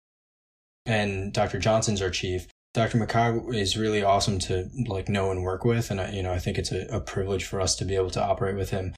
And 0.87 1.33
Dr. 1.33 1.59
Johnson's 1.59 2.01
our 2.01 2.11
chief. 2.11 2.47
Dr. 2.75 2.99
Mackay 2.99 3.41
is 3.59 3.77
really 3.77 4.05
awesome 4.05 4.39
to 4.41 4.71
like 4.87 5.09
know 5.09 5.33
and 5.33 5.43
work 5.43 5.65
with. 5.65 5.91
And 5.91 6.01
I, 6.01 6.13
you 6.13 6.23
know, 6.23 6.33
I 6.33 6.39
think 6.39 6.59
it's 6.59 6.71
a, 6.71 6.87
a 6.93 7.01
privilege 7.01 7.45
for 7.45 7.61
us 7.61 7.75
to 7.77 7.85
be 7.85 7.97
able 7.97 8.11
to 8.11 8.23
operate 8.23 8.57
with 8.57 8.71
him 8.71 8.95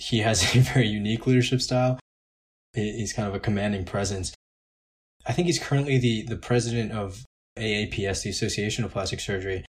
he 0.00 0.20
has 0.20 0.42
a 0.56 0.60
very 0.60 0.88
unique 0.88 1.26
leadership 1.26 1.60
style. 1.60 2.00
He's 2.72 3.12
kind 3.12 3.28
of 3.28 3.34
a 3.34 3.40
commanding 3.40 3.84
presence. 3.84 4.32
I 5.26 5.32
think 5.32 5.46
he's 5.46 5.58
currently 5.58 5.98
the, 5.98 6.22
the 6.22 6.36
president 6.36 6.92
of 6.92 7.24
AAPS, 7.58 8.22
the 8.22 8.30
Association 8.30 8.84
of 8.84 8.92
Plastic 8.92 9.20
Surgery. 9.20 9.64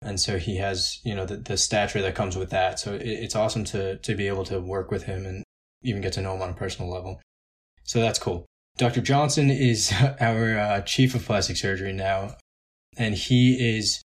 And 0.00 0.18
so 0.18 0.38
he 0.38 0.56
has, 0.56 0.98
you 1.04 1.14
know, 1.14 1.24
the, 1.24 1.36
the 1.36 1.56
stature 1.56 2.02
that 2.02 2.16
comes 2.16 2.36
with 2.36 2.50
that. 2.50 2.80
So 2.80 2.94
it, 2.94 3.02
it's 3.02 3.36
awesome 3.36 3.64
to, 3.66 3.98
to 3.98 4.14
be 4.14 4.26
able 4.26 4.44
to 4.46 4.60
work 4.60 4.90
with 4.90 5.04
him 5.04 5.26
and 5.26 5.44
even 5.82 6.02
get 6.02 6.14
to 6.14 6.22
know 6.22 6.34
him 6.34 6.42
on 6.42 6.50
a 6.50 6.54
personal 6.54 6.90
level. 6.90 7.20
So 7.84 8.00
that's 8.00 8.18
cool. 8.18 8.46
Dr. 8.78 9.02
Johnson 9.02 9.50
is 9.50 9.92
our 10.20 10.58
uh, 10.58 10.80
chief 10.80 11.14
of 11.14 11.24
plastic 11.24 11.56
surgery 11.56 11.92
now. 11.92 12.34
And 12.96 13.14
he 13.14 13.76
is, 13.76 14.02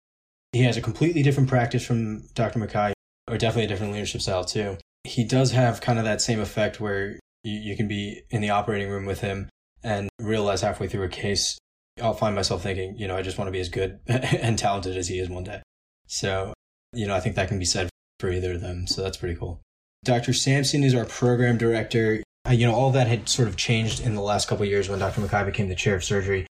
he 0.53 0.63
has 0.65 0.77
a 0.77 0.83
completely 0.83 1.23
different 1.23 1.49
practice 1.49 1.87
from 1.87 2.27
Dr. 2.35 2.59
Mackay, 2.59 2.93
or 3.29 3.39
definitely 3.39 3.65
a 3.65 3.69
different 3.69 3.93
leadership 3.93 4.21
style 4.21 4.45
too 4.45 4.77
he 5.07 5.25
does 5.25 5.53
have 5.53 5.81
kind 5.81 5.99
of 5.99 6.05
that 6.05 6.21
same 6.21 6.41
effect 6.41 6.81
where 6.81 7.19
you, 7.43 7.53
you 7.53 7.77
can 7.77 7.89
be 7.89 8.23
in 8.31 8.41
the 8.41 8.51
operating 8.51 8.91
room 8.91 9.07
with 9.07 9.21
him 9.21 9.49
and 9.83 10.09
realize 10.21 10.61
halfway 10.61 10.89
through 10.89 11.05
a 11.05 11.09
case, 11.09 11.59
I'll 12.03 12.15
find 12.15 12.35
myself 12.35 12.63
thinking, 12.63 12.97
you 12.97 13.07
know, 13.07 13.17
I 13.17 13.23
just 13.23 13.39
want 13.39 13.49
to 13.49 13.53
be 13.53 13.61
as 13.61 13.69
good 13.69 14.01
and 14.07 14.59
talented 14.59 14.97
as 14.97 15.09
he 15.09 15.19
is 15.19 15.29
one 15.29 15.45
day. 15.45 15.63
So, 16.07 16.53
you 16.93 17.07
know, 17.07 17.15
I 17.15 17.21
think 17.21 17.37
that 17.37 17.49
can 17.49 17.59
be 17.59 17.65
said 17.65 17.89
for 18.21 18.31
either 18.31 18.53
of 18.53 18.61
them. 18.61 18.87
So 18.87 19.03
that's 19.03 19.17
pretty 19.17 19.37
cool. 19.37 19.61
Dr. 20.05 20.33
Sampson 20.33 20.85
is 20.85 20.95
our 20.95 21.05
program 21.05 21.59
director. 21.59 22.23
Uh, 22.49 22.53
you 22.53 22.67
know, 22.67 22.75
all 22.75 22.91
that 22.93 23.09
had 23.09 23.29
sort 23.29 23.49
of 23.49 23.57
changed 23.57 24.01
in 24.01 24.15
the 24.15 24.21
last 24.21 24.49
couple 24.49 24.65
years 24.65 24.89
when 24.89 24.99
Dr. 24.99 25.21
Mackay 25.21 25.45
became 25.45 25.69
the 25.69 25.75
chair 25.75 25.97
of 25.97 26.05
surgery. 26.05 26.47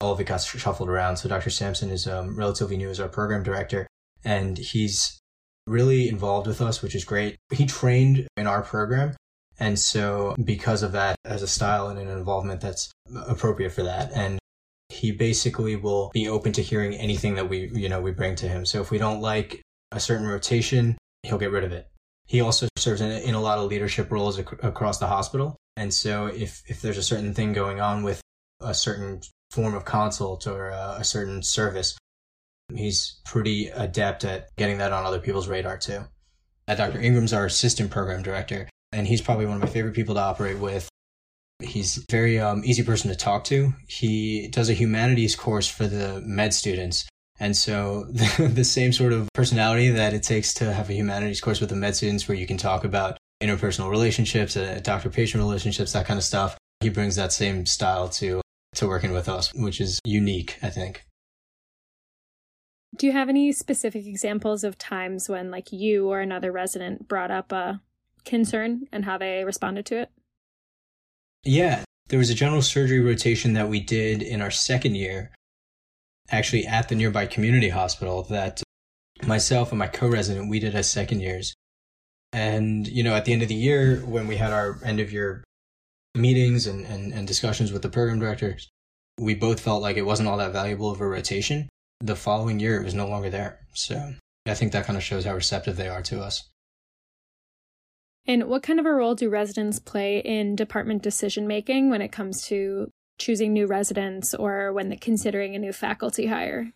All 0.00 0.12
of 0.12 0.20
it 0.20 0.24
got 0.24 0.40
shuffled 0.40 0.88
around. 0.88 1.16
So 1.16 1.28
Dr. 1.28 1.50
Sampson 1.50 1.90
is 1.90 2.06
um, 2.06 2.36
relatively 2.36 2.76
new 2.76 2.90
as 2.90 3.00
our 3.00 3.08
program 3.08 3.42
director, 3.42 3.86
and 4.24 4.58
he's 4.58 5.18
really 5.66 6.08
involved 6.08 6.46
with 6.46 6.60
us, 6.60 6.82
which 6.82 6.94
is 6.94 7.04
great. 7.04 7.36
He 7.52 7.66
trained 7.66 8.26
in 8.36 8.46
our 8.46 8.62
program. 8.62 9.14
And 9.58 9.78
so 9.78 10.34
because 10.42 10.82
of 10.82 10.92
that, 10.92 11.16
as 11.24 11.42
a 11.42 11.46
style 11.46 11.88
and 11.88 11.98
an 11.98 12.08
involvement 12.08 12.60
that's 12.60 12.90
appropriate 13.28 13.70
for 13.70 13.82
that. 13.84 14.10
And 14.12 14.38
he 14.88 15.12
basically 15.12 15.76
will 15.76 16.10
be 16.12 16.28
open 16.28 16.52
to 16.52 16.62
hearing 16.62 16.94
anything 16.94 17.34
that 17.36 17.48
we, 17.48 17.70
you 17.72 17.88
know, 17.88 18.00
we 18.00 18.10
bring 18.10 18.34
to 18.36 18.48
him. 18.48 18.66
So 18.66 18.80
if 18.80 18.90
we 18.90 18.98
don't 18.98 19.20
like 19.20 19.62
a 19.90 20.00
certain 20.00 20.26
rotation, 20.26 20.96
he'll 21.22 21.38
get 21.38 21.52
rid 21.52 21.64
of 21.64 21.72
it. 21.72 21.88
He 22.26 22.40
also 22.40 22.68
serves 22.76 23.00
in, 23.00 23.10
in 23.10 23.34
a 23.34 23.40
lot 23.40 23.58
of 23.58 23.68
leadership 23.68 24.10
roles 24.10 24.38
ac- 24.38 24.56
across 24.62 24.98
the 24.98 25.06
hospital. 25.06 25.56
And 25.76 25.92
so 25.92 26.26
if, 26.26 26.62
if 26.66 26.82
there's 26.82 26.98
a 26.98 27.02
certain 27.02 27.34
thing 27.34 27.52
going 27.52 27.80
on 27.80 28.02
with 28.02 28.20
a 28.60 28.74
certain 28.74 29.20
form 29.50 29.74
of 29.74 29.84
consult 29.84 30.46
or 30.46 30.68
a, 30.68 30.96
a 31.00 31.04
certain 31.04 31.42
service, 31.42 31.96
He's 32.76 33.20
pretty 33.24 33.68
adept 33.68 34.24
at 34.24 34.54
getting 34.56 34.78
that 34.78 34.92
on 34.92 35.04
other 35.04 35.20
people's 35.20 35.48
radar 35.48 35.78
too. 35.78 36.04
Uh, 36.68 36.74
Dr. 36.74 37.00
Ingram's 37.00 37.32
our 37.32 37.46
assistant 37.46 37.90
program 37.90 38.22
director, 38.22 38.68
and 38.92 39.06
he's 39.06 39.20
probably 39.20 39.46
one 39.46 39.56
of 39.56 39.62
my 39.62 39.68
favorite 39.68 39.94
people 39.94 40.14
to 40.14 40.20
operate 40.20 40.58
with. 40.58 40.88
He's 41.60 41.98
a 41.98 42.00
very 42.10 42.40
um, 42.40 42.62
easy 42.64 42.82
person 42.82 43.10
to 43.10 43.16
talk 43.16 43.44
to. 43.44 43.72
He 43.86 44.48
does 44.48 44.68
a 44.68 44.74
humanities 44.74 45.36
course 45.36 45.68
for 45.68 45.86
the 45.86 46.20
med 46.24 46.54
students. 46.54 47.08
And 47.38 47.56
so 47.56 48.04
the, 48.10 48.50
the 48.52 48.64
same 48.64 48.92
sort 48.92 49.12
of 49.12 49.28
personality 49.34 49.90
that 49.90 50.14
it 50.14 50.22
takes 50.22 50.54
to 50.54 50.72
have 50.72 50.90
a 50.90 50.94
humanities 50.94 51.40
course 51.40 51.60
with 51.60 51.70
the 51.70 51.76
med 51.76 51.96
students 51.96 52.28
where 52.28 52.36
you 52.36 52.46
can 52.46 52.56
talk 52.56 52.84
about 52.84 53.18
interpersonal 53.42 53.90
relationships, 53.90 54.56
uh, 54.56 54.80
doctor 54.82 55.10
patient 55.10 55.42
relationships, 55.42 55.92
that 55.92 56.06
kind 56.06 56.18
of 56.18 56.24
stuff. 56.24 56.56
He 56.80 56.88
brings 56.88 57.16
that 57.16 57.32
same 57.32 57.66
style 57.66 58.08
to 58.10 58.40
to 58.74 58.86
working 58.86 59.12
with 59.12 59.28
us, 59.28 59.52
which 59.54 59.80
is 59.80 60.00
unique, 60.04 60.58
I 60.62 60.70
think. 60.70 61.04
Do 62.94 63.06
you 63.06 63.12
have 63.12 63.28
any 63.28 63.52
specific 63.52 64.06
examples 64.06 64.64
of 64.64 64.76
times 64.76 65.28
when 65.28 65.50
like 65.50 65.72
you 65.72 66.08
or 66.08 66.20
another 66.20 66.52
resident 66.52 67.08
brought 67.08 67.30
up 67.30 67.50
a 67.50 67.80
concern 68.24 68.86
and 68.92 69.04
how 69.04 69.18
they 69.18 69.44
responded 69.44 69.86
to 69.86 70.00
it? 70.02 70.10
Yeah, 71.44 71.84
there 72.08 72.18
was 72.18 72.30
a 72.30 72.34
general 72.34 72.62
surgery 72.62 73.00
rotation 73.00 73.54
that 73.54 73.68
we 73.68 73.80
did 73.80 74.22
in 74.22 74.42
our 74.42 74.50
second 74.50 74.94
year, 74.94 75.32
actually 76.30 76.66
at 76.66 76.88
the 76.88 76.94
nearby 76.94 77.26
community 77.26 77.70
hospital 77.70 78.24
that 78.24 78.62
myself 79.26 79.72
and 79.72 79.78
my 79.78 79.86
co-resident 79.86 80.50
we 80.50 80.60
did 80.60 80.74
as 80.74 80.90
second 80.90 81.20
years. 81.20 81.54
And, 82.32 82.86
you 82.86 83.02
know, 83.02 83.14
at 83.14 83.24
the 83.24 83.32
end 83.32 83.42
of 83.42 83.48
the 83.48 83.54
year, 83.54 83.98
when 84.00 84.26
we 84.26 84.36
had 84.36 84.52
our 84.52 84.78
end 84.84 85.00
of 85.00 85.12
year 85.12 85.44
meetings 86.14 86.66
and, 86.66 86.84
and, 86.86 87.12
and 87.12 87.26
discussions 87.26 87.72
with 87.72 87.82
the 87.82 87.88
program 87.88 88.18
directors, 88.18 88.68
we 89.18 89.34
both 89.34 89.60
felt 89.60 89.82
like 89.82 89.96
it 89.96 90.06
wasn't 90.06 90.28
all 90.28 90.38
that 90.38 90.52
valuable 90.52 90.90
of 90.90 91.00
a 91.00 91.06
rotation. 91.06 91.68
The 92.04 92.16
following 92.16 92.58
year, 92.58 92.80
it 92.80 92.84
was 92.84 92.94
no 92.94 93.06
longer 93.06 93.30
there. 93.30 93.60
So 93.74 94.14
I 94.46 94.54
think 94.54 94.72
that 94.72 94.86
kind 94.86 94.96
of 94.96 95.04
shows 95.04 95.24
how 95.24 95.34
receptive 95.34 95.76
they 95.76 95.88
are 95.88 96.02
to 96.02 96.20
us. 96.20 96.48
And 98.26 98.44
what 98.44 98.62
kind 98.62 98.78
of 98.80 98.86
a 98.86 98.92
role 98.92 99.14
do 99.14 99.28
residents 99.28 99.78
play 99.78 100.18
in 100.18 100.56
department 100.56 101.02
decision 101.02 101.46
making 101.46 101.90
when 101.90 102.02
it 102.02 102.12
comes 102.12 102.42
to 102.46 102.90
choosing 103.18 103.52
new 103.52 103.66
residents 103.66 104.34
or 104.34 104.72
when 104.72 104.96
considering 104.98 105.54
a 105.54 105.58
new 105.58 105.72
faculty 105.72 106.26
hire? 106.26 106.72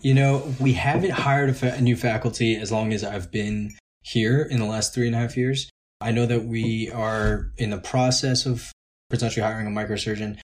You 0.00 0.14
know, 0.14 0.54
we 0.60 0.74
haven't 0.74 1.10
hired 1.10 1.50
a, 1.50 1.54
fa- 1.54 1.74
a 1.76 1.80
new 1.80 1.96
faculty 1.96 2.56
as 2.56 2.70
long 2.70 2.92
as 2.92 3.02
I've 3.02 3.32
been 3.32 3.72
here 4.02 4.42
in 4.42 4.58
the 4.58 4.64
last 4.64 4.94
three 4.94 5.06
and 5.06 5.16
a 5.16 5.18
half 5.18 5.36
years. 5.36 5.68
I 6.00 6.12
know 6.12 6.26
that 6.26 6.44
we 6.44 6.90
are 6.90 7.50
in 7.56 7.70
the 7.70 7.78
process 7.78 8.46
of 8.46 8.72
potentially 9.10 9.44
hiring 9.44 9.66
a 9.66 9.70
microsurgeon. 9.70 10.38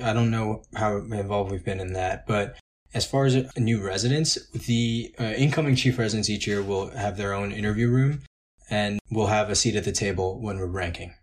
I 0.00 0.12
don't 0.12 0.30
know 0.30 0.62
how 0.74 0.96
involved 0.96 1.50
we've 1.50 1.64
been 1.64 1.80
in 1.80 1.92
that, 1.92 2.26
but 2.26 2.56
as 2.94 3.04
far 3.04 3.24
as 3.26 3.36
new 3.56 3.84
residents, 3.84 4.38
the 4.50 5.14
uh, 5.18 5.24
incoming 5.36 5.76
chief 5.76 5.98
residents 5.98 6.30
each 6.30 6.46
year 6.46 6.62
will 6.62 6.90
have 6.90 7.16
their 7.16 7.32
own 7.32 7.52
interview 7.52 7.88
room 7.88 8.22
and 8.70 8.98
we'll 9.10 9.26
have 9.26 9.50
a 9.50 9.54
seat 9.54 9.76
at 9.76 9.84
the 9.84 9.92
table 9.92 10.40
when 10.40 10.58
we're 10.58 10.66
ranking. 10.66 11.14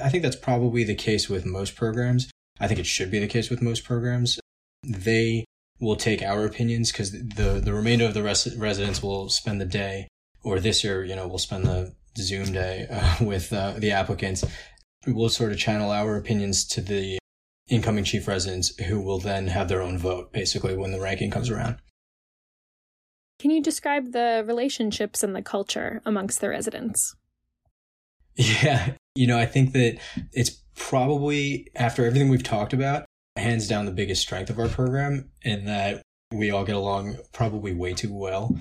I 0.00 0.08
think 0.08 0.22
that's 0.22 0.36
probably 0.36 0.84
the 0.84 0.94
case 0.94 1.28
with 1.28 1.46
most 1.46 1.76
programs. 1.76 2.30
I 2.58 2.66
think 2.66 2.80
it 2.80 2.86
should 2.86 3.10
be 3.10 3.18
the 3.18 3.26
case 3.26 3.48
with 3.48 3.62
most 3.62 3.84
programs. 3.84 4.38
They 4.82 5.44
will 5.80 5.96
take 5.96 6.22
our 6.22 6.44
opinions 6.44 6.92
because 6.92 7.12
the 7.12 7.60
the 7.62 7.72
remainder 7.72 8.04
of 8.04 8.14
the 8.14 8.22
res- 8.22 8.56
residents 8.56 9.02
will 9.02 9.28
spend 9.28 9.60
the 9.60 9.66
day, 9.66 10.08
or 10.42 10.60
this 10.60 10.84
year, 10.84 11.04
you 11.04 11.16
know, 11.16 11.26
we'll 11.26 11.38
spend 11.38 11.64
the 11.64 11.94
Zoom 12.18 12.52
day 12.52 12.86
uh, 12.90 13.16
with 13.24 13.52
uh, 13.52 13.74
the 13.78 13.92
applicants. 13.92 14.44
We'll 15.06 15.30
sort 15.30 15.52
of 15.52 15.58
channel 15.58 15.90
our 15.90 16.16
opinions 16.16 16.66
to 16.68 16.80
the 16.80 17.19
incoming 17.70 18.04
chief 18.04 18.28
residents, 18.28 18.76
who 18.84 19.00
will 19.00 19.18
then 19.18 19.46
have 19.46 19.68
their 19.68 19.80
own 19.80 19.96
vote, 19.96 20.32
basically, 20.32 20.76
when 20.76 20.92
the 20.92 21.00
ranking 21.00 21.30
comes 21.30 21.48
around. 21.48 21.76
Can 23.38 23.50
you 23.50 23.62
describe 23.62 24.12
the 24.12 24.44
relationships 24.46 25.22
and 25.22 25.34
the 25.34 25.42
culture 25.42 26.02
amongst 26.04 26.40
the 26.40 26.48
residents? 26.48 27.16
Yeah, 28.36 28.92
you 29.16 29.26
know, 29.26 29.38
I 29.38 29.44
think 29.44 29.72
that 29.72 29.98
it's 30.32 30.62
probably 30.76 31.68
after 31.76 32.06
everything 32.06 32.30
we've 32.30 32.42
talked 32.42 32.72
about, 32.72 33.04
hands 33.36 33.68
down 33.68 33.84
the 33.84 33.92
biggest 33.92 34.22
strength 34.22 34.50
of 34.50 34.58
our 34.58 34.68
program 34.68 35.30
in 35.42 35.66
that 35.66 36.00
we 36.32 36.50
all 36.50 36.64
get 36.64 36.76
along 36.76 37.16
probably 37.32 37.74
way 37.74 37.92
too 37.92 38.12
well. 38.12 38.56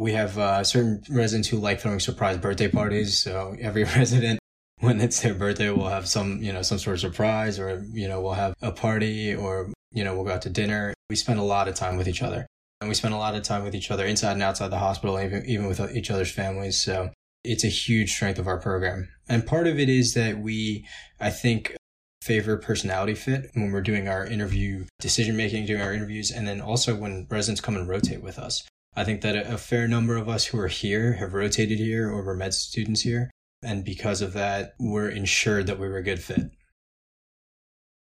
We 0.00 0.12
have 0.12 0.38
uh, 0.38 0.64
certain 0.64 1.02
residents 1.10 1.48
who 1.48 1.58
like 1.58 1.80
throwing 1.80 2.00
surprise 2.00 2.38
birthday 2.38 2.68
parties. 2.68 3.18
So 3.18 3.56
every 3.60 3.84
resident, 3.96 4.38
when 4.82 5.00
it's 5.00 5.20
their 5.20 5.32
birthday, 5.32 5.70
we'll 5.70 5.86
have 5.86 6.08
some, 6.08 6.42
you 6.42 6.52
know, 6.52 6.60
some 6.62 6.76
sort 6.76 6.94
of 6.94 7.00
surprise 7.00 7.60
or, 7.60 7.86
you 7.92 8.08
know, 8.08 8.20
we'll 8.20 8.32
have 8.32 8.52
a 8.60 8.72
party 8.72 9.32
or, 9.32 9.72
you 9.92 10.02
know, 10.02 10.12
we'll 10.14 10.24
go 10.24 10.32
out 10.32 10.42
to 10.42 10.50
dinner. 10.50 10.92
We 11.08 11.14
spend 11.14 11.38
a 11.38 11.44
lot 11.44 11.68
of 11.68 11.76
time 11.76 11.96
with 11.96 12.08
each 12.08 12.20
other 12.20 12.48
and 12.80 12.88
we 12.88 12.94
spend 12.96 13.14
a 13.14 13.16
lot 13.16 13.36
of 13.36 13.44
time 13.44 13.62
with 13.62 13.76
each 13.76 13.92
other 13.92 14.04
inside 14.04 14.32
and 14.32 14.42
outside 14.42 14.72
the 14.72 14.78
hospital, 14.78 15.20
even, 15.20 15.46
even 15.46 15.68
with 15.68 15.96
each 15.96 16.10
other's 16.10 16.32
families. 16.32 16.82
So 16.82 17.10
it's 17.44 17.62
a 17.62 17.68
huge 17.68 18.12
strength 18.12 18.40
of 18.40 18.48
our 18.48 18.58
program. 18.58 19.08
And 19.28 19.46
part 19.46 19.68
of 19.68 19.78
it 19.78 19.88
is 19.88 20.14
that 20.14 20.38
we, 20.38 20.84
I 21.20 21.30
think, 21.30 21.76
favor 22.20 22.56
personality 22.56 23.14
fit 23.14 23.50
when 23.54 23.70
we're 23.70 23.82
doing 23.82 24.08
our 24.08 24.26
interview 24.26 24.86
decision 25.00 25.36
making, 25.36 25.66
doing 25.66 25.80
our 25.80 25.92
interviews, 25.92 26.32
and 26.32 26.46
then 26.48 26.60
also 26.60 26.96
when 26.96 27.28
residents 27.30 27.60
come 27.60 27.76
and 27.76 27.88
rotate 27.88 28.22
with 28.22 28.36
us. 28.36 28.66
I 28.96 29.04
think 29.04 29.20
that 29.20 29.36
a 29.36 29.58
fair 29.58 29.86
number 29.86 30.16
of 30.16 30.28
us 30.28 30.46
who 30.46 30.58
are 30.58 30.68
here 30.68 31.12
have 31.14 31.34
rotated 31.34 31.78
here 31.78 32.10
or 32.10 32.24
were 32.24 32.36
med 32.36 32.52
students 32.52 33.02
here. 33.02 33.30
And 33.62 33.84
because 33.84 34.22
of 34.22 34.32
that, 34.32 34.74
we're 34.78 35.08
ensured 35.08 35.66
that 35.68 35.78
we 35.78 35.88
were 35.88 35.98
a 35.98 36.02
good 36.02 36.20
fit. 36.20 36.50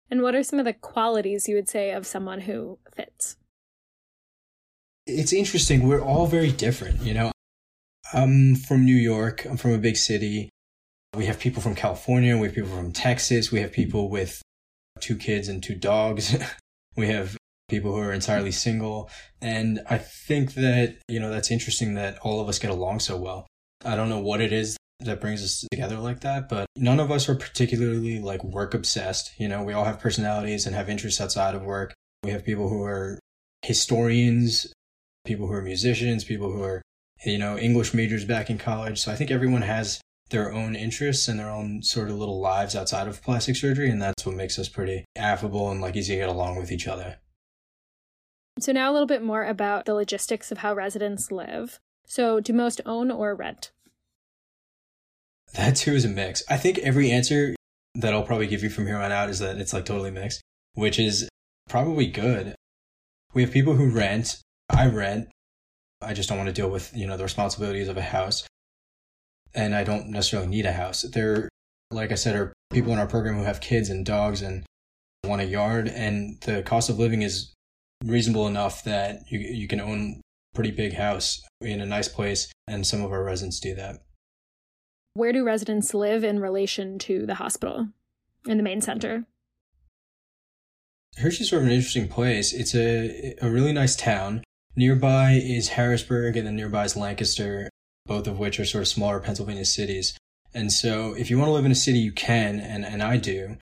And 0.09 0.21
what 0.21 0.35
are 0.35 0.43
some 0.43 0.59
of 0.59 0.65
the 0.65 0.73
qualities 0.73 1.47
you 1.47 1.55
would 1.55 1.69
say 1.69 1.91
of 1.91 2.05
someone 2.05 2.41
who 2.41 2.79
fits? 2.95 3.37
It's 5.05 5.33
interesting. 5.33 5.87
We're 5.87 6.01
all 6.01 6.25
very 6.27 6.51
different. 6.51 7.01
You 7.01 7.13
know, 7.13 7.31
I'm 8.13 8.55
from 8.55 8.85
New 8.85 8.95
York, 8.95 9.45
I'm 9.45 9.57
from 9.57 9.71
a 9.71 9.77
big 9.77 9.97
city. 9.97 10.49
We 11.15 11.25
have 11.27 11.39
people 11.39 11.61
from 11.61 11.75
California, 11.75 12.37
we 12.37 12.47
have 12.47 12.55
people 12.55 12.75
from 12.75 12.91
Texas, 12.91 13.51
we 13.51 13.61
have 13.61 13.71
people 13.71 14.09
with 14.09 14.41
two 14.99 15.15
kids 15.15 15.47
and 15.47 15.63
two 15.63 15.75
dogs. 15.75 16.35
we 16.95 17.07
have 17.07 17.37
people 17.69 17.91
who 17.91 17.99
are 17.99 18.13
entirely 18.13 18.51
single. 18.51 19.09
And 19.41 19.81
I 19.89 19.97
think 19.97 20.53
that, 20.55 20.97
you 21.07 21.19
know, 21.19 21.31
that's 21.31 21.51
interesting 21.51 21.95
that 21.95 22.17
all 22.19 22.41
of 22.41 22.49
us 22.49 22.59
get 22.59 22.71
along 22.71 22.99
so 22.99 23.17
well. 23.17 23.47
I 23.83 23.95
don't 23.95 24.09
know 24.09 24.19
what 24.19 24.41
it 24.41 24.53
is 24.53 24.77
that 25.05 25.21
brings 25.21 25.43
us 25.43 25.65
together 25.71 25.97
like 25.97 26.21
that, 26.21 26.49
but 26.49 26.67
none 26.75 26.99
of 26.99 27.11
us 27.11 27.29
are 27.29 27.35
particularly 27.35 28.19
like 28.19 28.43
work 28.43 28.73
obsessed. 28.73 29.31
You 29.37 29.47
know, 29.47 29.63
we 29.63 29.73
all 29.73 29.85
have 29.85 29.99
personalities 29.99 30.65
and 30.65 30.75
have 30.75 30.89
interests 30.89 31.21
outside 31.21 31.55
of 31.55 31.63
work. 31.63 31.93
We 32.23 32.31
have 32.31 32.43
people 32.43 32.69
who 32.69 32.83
are 32.83 33.19
historians, 33.61 34.73
people 35.25 35.47
who 35.47 35.53
are 35.53 35.61
musicians, 35.61 36.23
people 36.23 36.51
who 36.51 36.63
are, 36.63 36.81
you 37.25 37.37
know, 37.37 37.57
English 37.57 37.93
majors 37.93 38.25
back 38.25 38.49
in 38.49 38.57
college. 38.57 38.99
So 38.99 39.11
I 39.11 39.15
think 39.15 39.31
everyone 39.31 39.63
has 39.63 40.01
their 40.29 40.51
own 40.51 40.75
interests 40.75 41.27
and 41.27 41.39
their 41.39 41.49
own 41.49 41.83
sort 41.83 42.09
of 42.09 42.17
little 42.17 42.39
lives 42.39 42.75
outside 42.75 43.07
of 43.07 43.21
plastic 43.21 43.55
surgery. 43.55 43.89
And 43.89 44.01
that's 44.01 44.25
what 44.25 44.35
makes 44.35 44.57
us 44.57 44.69
pretty 44.69 45.05
affable 45.15 45.69
and 45.69 45.81
like 45.81 45.95
easy 45.95 46.13
to 46.13 46.19
get 46.19 46.29
along 46.29 46.57
with 46.57 46.71
each 46.71 46.87
other. 46.87 47.17
So, 48.59 48.71
now 48.71 48.89
a 48.89 48.93
little 48.93 49.07
bit 49.07 49.21
more 49.21 49.43
about 49.43 49.85
the 49.85 49.93
logistics 49.93 50.49
of 50.49 50.59
how 50.59 50.73
residents 50.73 51.29
live. 51.29 51.79
So, 52.05 52.39
do 52.39 52.53
most 52.53 52.79
own 52.85 53.11
or 53.11 53.35
rent? 53.35 53.71
That 55.55 55.75
too 55.75 55.93
is 55.93 56.05
a 56.05 56.09
mix. 56.09 56.43
I 56.49 56.57
think 56.57 56.79
every 56.79 57.11
answer 57.11 57.55
that 57.95 58.13
I'll 58.13 58.23
probably 58.23 58.47
give 58.47 58.63
you 58.63 58.69
from 58.69 58.87
here 58.87 58.97
on 58.97 59.11
out 59.11 59.29
is 59.29 59.39
that 59.39 59.57
it's 59.57 59.73
like 59.73 59.85
totally 59.85 60.11
mixed, 60.11 60.41
which 60.73 60.99
is 60.99 61.29
probably 61.69 62.07
good. 62.07 62.55
We 63.33 63.41
have 63.41 63.51
people 63.51 63.73
who 63.73 63.89
rent. 63.89 64.41
I 64.69 64.87
rent. 64.87 65.29
I 66.01 66.13
just 66.13 66.29
don't 66.29 66.37
want 66.37 66.49
to 66.49 66.53
deal 66.53 66.69
with, 66.69 66.91
you 66.95 67.07
know, 67.07 67.17
the 67.17 67.23
responsibilities 67.23 67.87
of 67.87 67.97
a 67.97 68.01
house 68.01 68.45
and 69.55 69.73
I 69.73 69.83
don't 69.83 70.09
necessarily 70.09 70.49
need 70.49 70.65
a 70.65 70.73
house. 70.73 71.03
There, 71.03 71.49
like 71.89 72.11
I 72.11 72.15
said, 72.15 72.35
are 72.35 72.53
people 72.71 72.91
in 72.91 72.99
our 72.99 73.07
program 73.07 73.35
who 73.35 73.43
have 73.43 73.61
kids 73.61 73.89
and 73.89 74.05
dogs 74.05 74.41
and 74.41 74.65
want 75.23 75.41
a 75.41 75.45
yard, 75.45 75.87
and 75.87 76.39
the 76.41 76.61
cost 76.61 76.89
of 76.89 76.99
living 76.99 77.21
is 77.21 77.53
reasonable 78.03 78.47
enough 78.47 78.83
that 78.83 79.21
you 79.31 79.39
you 79.39 79.67
can 79.67 79.79
own 79.79 80.19
a 80.19 80.55
pretty 80.55 80.71
big 80.71 80.93
house 80.93 81.41
in 81.61 81.81
a 81.81 81.85
nice 81.85 82.09
place, 82.09 82.51
and 82.67 82.85
some 82.85 83.01
of 83.01 83.11
our 83.11 83.23
residents 83.23 83.59
do 83.59 83.73
that. 83.75 84.01
Where 85.15 85.31
do 85.31 85.45
residents 85.45 85.93
live 85.93 86.25
in 86.25 86.41
relation 86.41 86.99
to 86.99 87.25
the 87.25 87.35
hospital 87.35 87.87
in 88.47 88.57
the 88.57 88.63
main 88.63 88.81
center? 88.81 89.23
Hershey's 91.17 91.49
sort 91.49 91.61
of 91.61 91.69
an 91.69 91.73
interesting 91.73 92.09
place. 92.09 92.51
It's 92.51 92.75
a 92.75 93.33
a 93.41 93.49
really 93.49 93.71
nice 93.71 93.95
town. 93.95 94.43
Nearby 94.75 95.39
is 95.41 95.69
Harrisburg, 95.69 96.35
and 96.35 96.45
then 96.45 96.57
nearby 96.57 96.83
is 96.83 96.97
Lancaster, 96.97 97.69
both 98.05 98.27
of 98.27 98.39
which 98.39 98.59
are 98.59 98.65
sort 98.65 98.81
of 98.81 98.89
smaller 98.89 99.21
Pennsylvania 99.21 99.63
cities. 99.63 100.17
And 100.53 100.69
so 100.69 101.13
if 101.13 101.29
you 101.29 101.37
want 101.37 101.47
to 101.47 101.53
live 101.53 101.63
in 101.65 101.71
a 101.71 101.75
city, 101.75 101.99
you 101.99 102.11
can, 102.11 102.59
and, 102.59 102.85
and 102.85 103.01
I 103.01 103.15
do. 103.15 103.55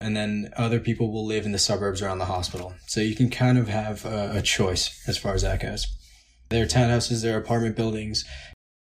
And 0.00 0.16
then 0.16 0.50
other 0.56 0.80
people 0.80 1.12
will 1.12 1.26
live 1.26 1.44
in 1.44 1.52
the 1.52 1.58
suburbs 1.58 2.00
around 2.00 2.20
the 2.20 2.24
hospital. 2.24 2.72
So 2.86 3.02
you 3.02 3.14
can 3.14 3.28
kind 3.28 3.58
of 3.58 3.68
have 3.68 4.06
a, 4.06 4.32
a 4.36 4.40
choice 4.42 5.06
as 5.06 5.18
far 5.18 5.34
as 5.34 5.42
that 5.42 5.60
goes. 5.60 5.86
There 6.48 6.62
are 6.64 6.66
townhouses, 6.66 7.22
there 7.22 7.36
are 7.36 7.40
apartment 7.40 7.76
buildings, 7.76 8.24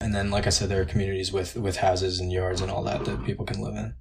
and 0.02 0.14
then, 0.14 0.30
like 0.30 0.46
I 0.46 0.50
said, 0.50 0.70
there 0.70 0.82
are 0.82 0.86
communities 0.86 1.32
with, 1.32 1.56
with 1.56 1.78
houses 1.78 2.20
and 2.20 2.32
yards 2.32 2.62
and 2.62 2.70
all 2.70 2.84
that 2.84 3.06
that 3.06 3.26
people 3.26 3.46
can 3.46 3.62
live 3.62 3.76
in. 3.76 3.96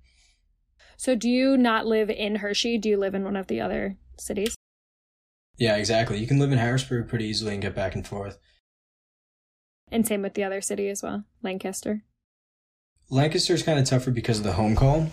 So, 0.97 1.15
do 1.15 1.29
you 1.29 1.57
not 1.57 1.87
live 1.87 2.11
in 2.11 2.37
Hershey? 2.37 2.79
Do 2.79 2.89
you 2.89 2.97
live 2.97 3.15
in 3.15 3.25
one 3.25 3.37
of 3.37 3.47
the 3.47 3.61
other 3.61 3.97
cities? 4.19 4.55
Yeah, 5.57 5.77
exactly. 5.77 6.19
You 6.19 6.27
can 6.27 6.39
live 6.39 6.53
in 6.53 6.59
Harrisburg 6.59 7.09
pretty 7.09 7.27
easily 7.27 7.53
and 7.53 7.63
get 7.63 7.75
back 7.75 7.95
and 7.95 8.07
forth. 8.07 8.39
And 9.91 10.07
same 10.07 10.23
with 10.23 10.35
the 10.35 10.45
other 10.45 10.61
city 10.61 10.89
as 10.89 11.03
well, 11.03 11.25
Lancaster. 11.43 12.03
Lancaster 13.11 13.55
is 13.55 13.63
kind 13.63 13.79
of 13.79 13.85
tougher 13.85 14.11
because 14.11 14.39
of 14.39 14.45
the 14.45 14.55
home 14.55 14.75
call. 14.75 15.13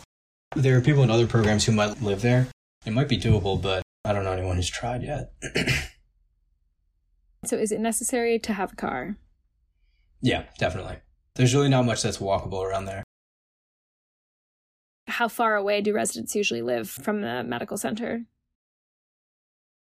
There 0.56 0.78
are 0.78 0.82
people 0.82 1.04
in 1.04 1.12
other 1.12 1.28
programs 1.28 1.66
who 1.66 1.72
might 1.72 2.02
live 2.02 2.22
there. 2.22 2.48
It 2.86 2.94
might 2.94 3.10
be 3.10 3.18
doable, 3.18 3.62
but 3.62 3.84
I 4.04 4.14
don't 4.14 4.24
know 4.24 4.32
anyone 4.32 4.56
who's 4.56 4.70
tried 4.70 5.04
yet. 5.04 5.34
so, 7.46 7.58
is 7.58 7.72
it 7.72 7.80
necessary 7.80 8.40
to 8.40 8.54
have 8.54 8.74
a 8.74 8.76
car? 8.76 9.18
Yeah, 10.22 10.44
definitely. 10.58 10.98
there's 11.36 11.56
really 11.56 11.70
not 11.70 11.86
much 11.86 12.04
that's 12.04 12.18
walkable 12.18 12.64
around 12.64 12.86
there. 12.86 13.04
How 15.08 15.28
far 15.28 15.56
away 15.56 15.82
do 15.82 15.94
residents 15.94 16.36
usually 16.36 16.62
live 16.62 16.90
from 16.90 17.22
the 17.22 17.44
medical 17.44 17.78
center? 17.78 18.26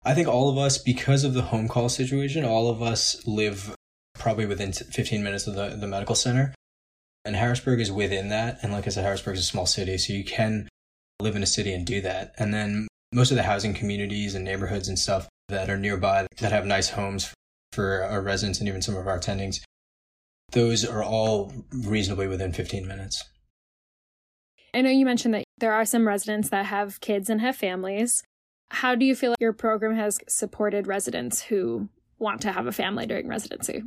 I 0.04 0.14
think 0.14 0.28
all 0.28 0.50
of 0.50 0.58
us, 0.58 0.78
because 0.78 1.24
of 1.24 1.34
the 1.34 1.42
home 1.44 1.68
call 1.68 1.90
situation, 1.90 2.46
all 2.46 2.70
of 2.70 2.82
us 2.82 3.26
live 3.26 3.76
probably 4.18 4.46
within 4.46 4.72
15 4.72 5.24
minutes 5.24 5.48
of 5.48 5.56
the, 5.56 5.70
the 5.70 5.88
medical 5.88 6.16
center. 6.16 6.54
And 7.26 7.36
Harrisburg 7.36 7.80
is 7.80 7.92
within 7.92 8.30
that. 8.30 8.60
And 8.62 8.72
like 8.72 8.88
I 8.88 8.90
said, 8.90 9.04
Harrisburg 9.04 9.36
is 9.36 9.42
a 9.42 9.46
small 9.46 9.66
city, 9.66 9.98
so 9.98 10.14
you 10.14 10.24
can 10.24 10.70
live 11.20 11.36
in 11.36 11.44
a 11.44 11.48
city 11.48 11.74
and 11.74 11.86
do 11.86 12.02
that. 12.02 12.34
And 12.38 12.54
then 12.54 12.88
most 13.12 13.32
of 13.32 13.38
the 13.38 13.44
housing 13.44 13.74
communities 13.74 14.36
and 14.36 14.46
neighborhoods 14.46 14.88
and 14.88 14.98
stuff 14.98 15.28
that 15.50 15.70
are 15.70 15.78
nearby 15.78 16.28
that 16.40 16.52
have 16.52 16.66
nice 16.66 16.90
homes 16.90 17.34
for 17.72 18.04
our 18.04 18.22
residents 18.22 18.60
and 18.60 18.68
even 18.68 18.82
some 18.82 18.96
of 18.96 19.08
our 19.08 19.20
attendings, 19.20 19.62
those 20.52 20.86
are 20.86 21.04
all 21.04 21.54
reasonably 21.72 22.28
within 22.28 22.54
15 22.54 22.88
minutes. 22.88 23.24
I 24.74 24.82
know 24.82 24.90
you 24.90 25.06
mentioned 25.06 25.34
that 25.34 25.44
there 25.58 25.74
are 25.74 25.86
some 25.86 26.08
residents 26.08 26.50
that 26.50 26.66
have 26.68 27.02
kids 27.02 27.30
and 27.30 27.42
have 27.42 27.56
families. 27.56 28.24
How 28.70 28.96
do 28.96 29.06
you 29.06 29.16
feel 29.16 29.32
like 29.32 29.42
your 29.42 29.54
program 29.54 29.96
has 29.96 30.20
supported 30.28 30.88
residents 30.88 31.42
who 31.42 31.90
want 32.20 32.42
to 32.42 32.52
have 32.52 32.68
a 32.68 32.72
family 32.72 33.06
during 33.06 33.28
residency? 33.28 33.84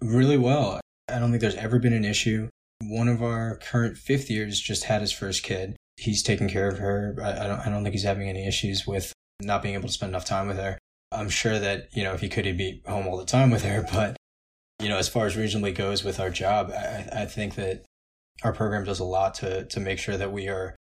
Really 0.00 0.36
well. 0.36 0.80
I 1.08 1.18
don't 1.18 1.30
think 1.30 1.40
there's 1.40 1.54
ever 1.56 1.78
been 1.78 1.92
an 1.92 2.04
issue. 2.04 2.48
One 2.82 3.08
of 3.08 3.22
our 3.22 3.56
current 3.56 3.96
fifth 3.96 4.30
years 4.30 4.60
just 4.60 4.84
had 4.84 5.00
his 5.00 5.12
first 5.12 5.42
kid. 5.42 5.76
He's 5.96 6.22
taking 6.22 6.48
care 6.48 6.68
of 6.68 6.78
her. 6.78 7.16
I, 7.22 7.46
don't. 7.46 7.60
I 7.60 7.68
don't 7.70 7.82
think 7.82 7.94
he's 7.94 8.04
having 8.04 8.28
any 8.28 8.46
issues 8.46 8.86
with 8.86 9.12
not 9.40 9.62
being 9.62 9.74
able 9.74 9.88
to 9.88 9.94
spend 9.94 10.10
enough 10.10 10.24
time 10.24 10.48
with 10.48 10.56
her. 10.56 10.78
I'm 11.12 11.28
sure 11.28 11.58
that 11.58 11.88
you 11.92 12.02
know 12.02 12.14
if 12.14 12.20
he 12.20 12.28
could, 12.28 12.44
he'd 12.44 12.58
be 12.58 12.82
home 12.86 13.06
all 13.06 13.16
the 13.16 13.24
time 13.24 13.50
with 13.50 13.62
her. 13.62 13.86
But 13.92 14.16
you 14.80 14.88
know, 14.88 14.98
as 14.98 15.08
far 15.08 15.26
as 15.26 15.36
reasonably 15.36 15.72
goes 15.72 16.04
with 16.04 16.20
our 16.20 16.30
job, 16.30 16.70
I, 16.70 17.22
I 17.22 17.26
think 17.26 17.54
that 17.54 17.84
our 18.42 18.52
program 18.52 18.84
does 18.84 19.00
a 19.00 19.04
lot 19.04 19.34
to 19.34 19.64
to 19.66 19.80
make 19.80 19.98
sure 19.98 20.16
that 20.16 20.32
we 20.32 20.48
are 20.48 20.76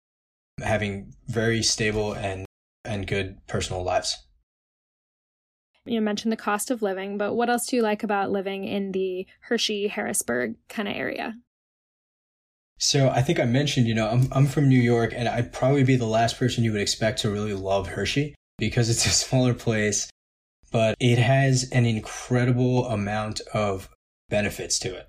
having 0.63 1.13
very 1.27 1.63
stable 1.63 2.13
and 2.13 2.45
and 2.85 3.07
good 3.07 3.37
personal 3.47 3.83
lives. 3.83 4.17
You 5.85 6.01
mentioned 6.01 6.31
the 6.31 6.37
cost 6.37 6.69
of 6.69 6.81
living, 6.81 7.17
but 7.17 7.33
what 7.33 7.49
else 7.49 7.65
do 7.65 7.75
you 7.75 7.81
like 7.81 8.03
about 8.03 8.31
living 8.31 8.65
in 8.65 8.91
the 8.91 9.25
Hershey 9.41 9.87
Harrisburg 9.87 10.55
kind 10.69 10.87
of 10.87 10.95
area? 10.95 11.35
So 12.77 13.09
I 13.09 13.21
think 13.21 13.39
I 13.39 13.45
mentioned, 13.45 13.87
you 13.87 13.95
know, 13.95 14.07
I'm 14.07 14.27
I'm 14.31 14.47
from 14.47 14.69
New 14.69 14.79
York 14.79 15.13
and 15.15 15.27
I'd 15.27 15.53
probably 15.53 15.83
be 15.83 15.95
the 15.95 16.05
last 16.05 16.37
person 16.37 16.63
you 16.63 16.71
would 16.71 16.81
expect 16.81 17.19
to 17.21 17.29
really 17.29 17.53
love 17.53 17.87
Hershey 17.87 18.35
because 18.57 18.89
it's 18.89 19.05
a 19.05 19.09
smaller 19.25 19.53
place, 19.53 20.09
but 20.71 20.95
it 20.99 21.17
has 21.17 21.69
an 21.71 21.85
incredible 21.85 22.87
amount 22.87 23.41
of 23.53 23.89
benefits 24.29 24.79
to 24.79 24.95
it. 24.95 25.07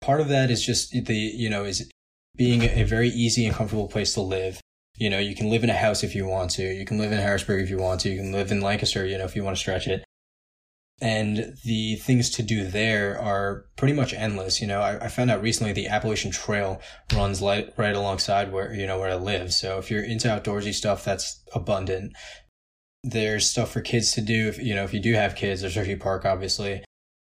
Part 0.00 0.20
of 0.20 0.28
that 0.28 0.50
is 0.50 0.64
just 0.64 0.92
the, 0.92 1.14
you 1.14 1.50
know, 1.50 1.64
is 1.64 1.90
being 2.36 2.62
a 2.62 2.84
very 2.84 3.08
easy 3.08 3.44
and 3.44 3.54
comfortable 3.54 3.88
place 3.88 4.14
to 4.14 4.22
live. 4.22 4.60
You 4.96 5.10
know, 5.10 5.18
you 5.18 5.34
can 5.34 5.50
live 5.50 5.64
in 5.64 5.70
a 5.70 5.76
house 5.76 6.02
if 6.04 6.14
you 6.14 6.26
want 6.26 6.50
to. 6.52 6.62
You 6.62 6.84
can 6.84 6.98
live 6.98 7.12
in 7.12 7.18
Harrisburg 7.18 7.62
if 7.62 7.70
you 7.70 7.78
want 7.78 8.00
to. 8.00 8.08
You 8.08 8.18
can 8.18 8.32
live 8.32 8.50
in 8.50 8.60
Lancaster, 8.60 9.04
you 9.04 9.18
know, 9.18 9.24
if 9.24 9.34
you 9.34 9.44
want 9.44 9.56
to 9.56 9.60
stretch 9.60 9.86
it. 9.88 10.04
And 11.00 11.54
the 11.64 11.96
things 11.96 12.30
to 12.30 12.42
do 12.42 12.64
there 12.64 13.20
are 13.20 13.66
pretty 13.76 13.94
much 13.94 14.12
endless. 14.12 14.60
You 14.60 14.66
know, 14.66 14.80
I, 14.80 15.04
I 15.04 15.08
found 15.08 15.30
out 15.30 15.42
recently 15.42 15.72
the 15.72 15.86
Appalachian 15.86 16.32
Trail 16.32 16.80
runs 17.14 17.40
light, 17.40 17.72
right 17.76 17.94
alongside 17.94 18.52
where, 18.52 18.72
you 18.72 18.86
know, 18.86 18.98
where 18.98 19.10
I 19.10 19.14
live. 19.14 19.52
So 19.52 19.78
if 19.78 19.90
you're 19.90 20.02
into 20.02 20.26
outdoorsy 20.26 20.74
stuff, 20.74 21.04
that's 21.04 21.40
abundant. 21.54 22.12
There's 23.04 23.48
stuff 23.48 23.72
for 23.72 23.80
kids 23.80 24.12
to 24.12 24.20
do. 24.20 24.48
If, 24.48 24.58
you 24.58 24.74
know, 24.74 24.84
if 24.84 24.92
you 24.92 25.00
do 25.00 25.14
have 25.14 25.36
kids, 25.36 25.60
there's 25.60 25.74
Hershey 25.74 25.96
Park, 25.96 26.24
obviously. 26.24 26.84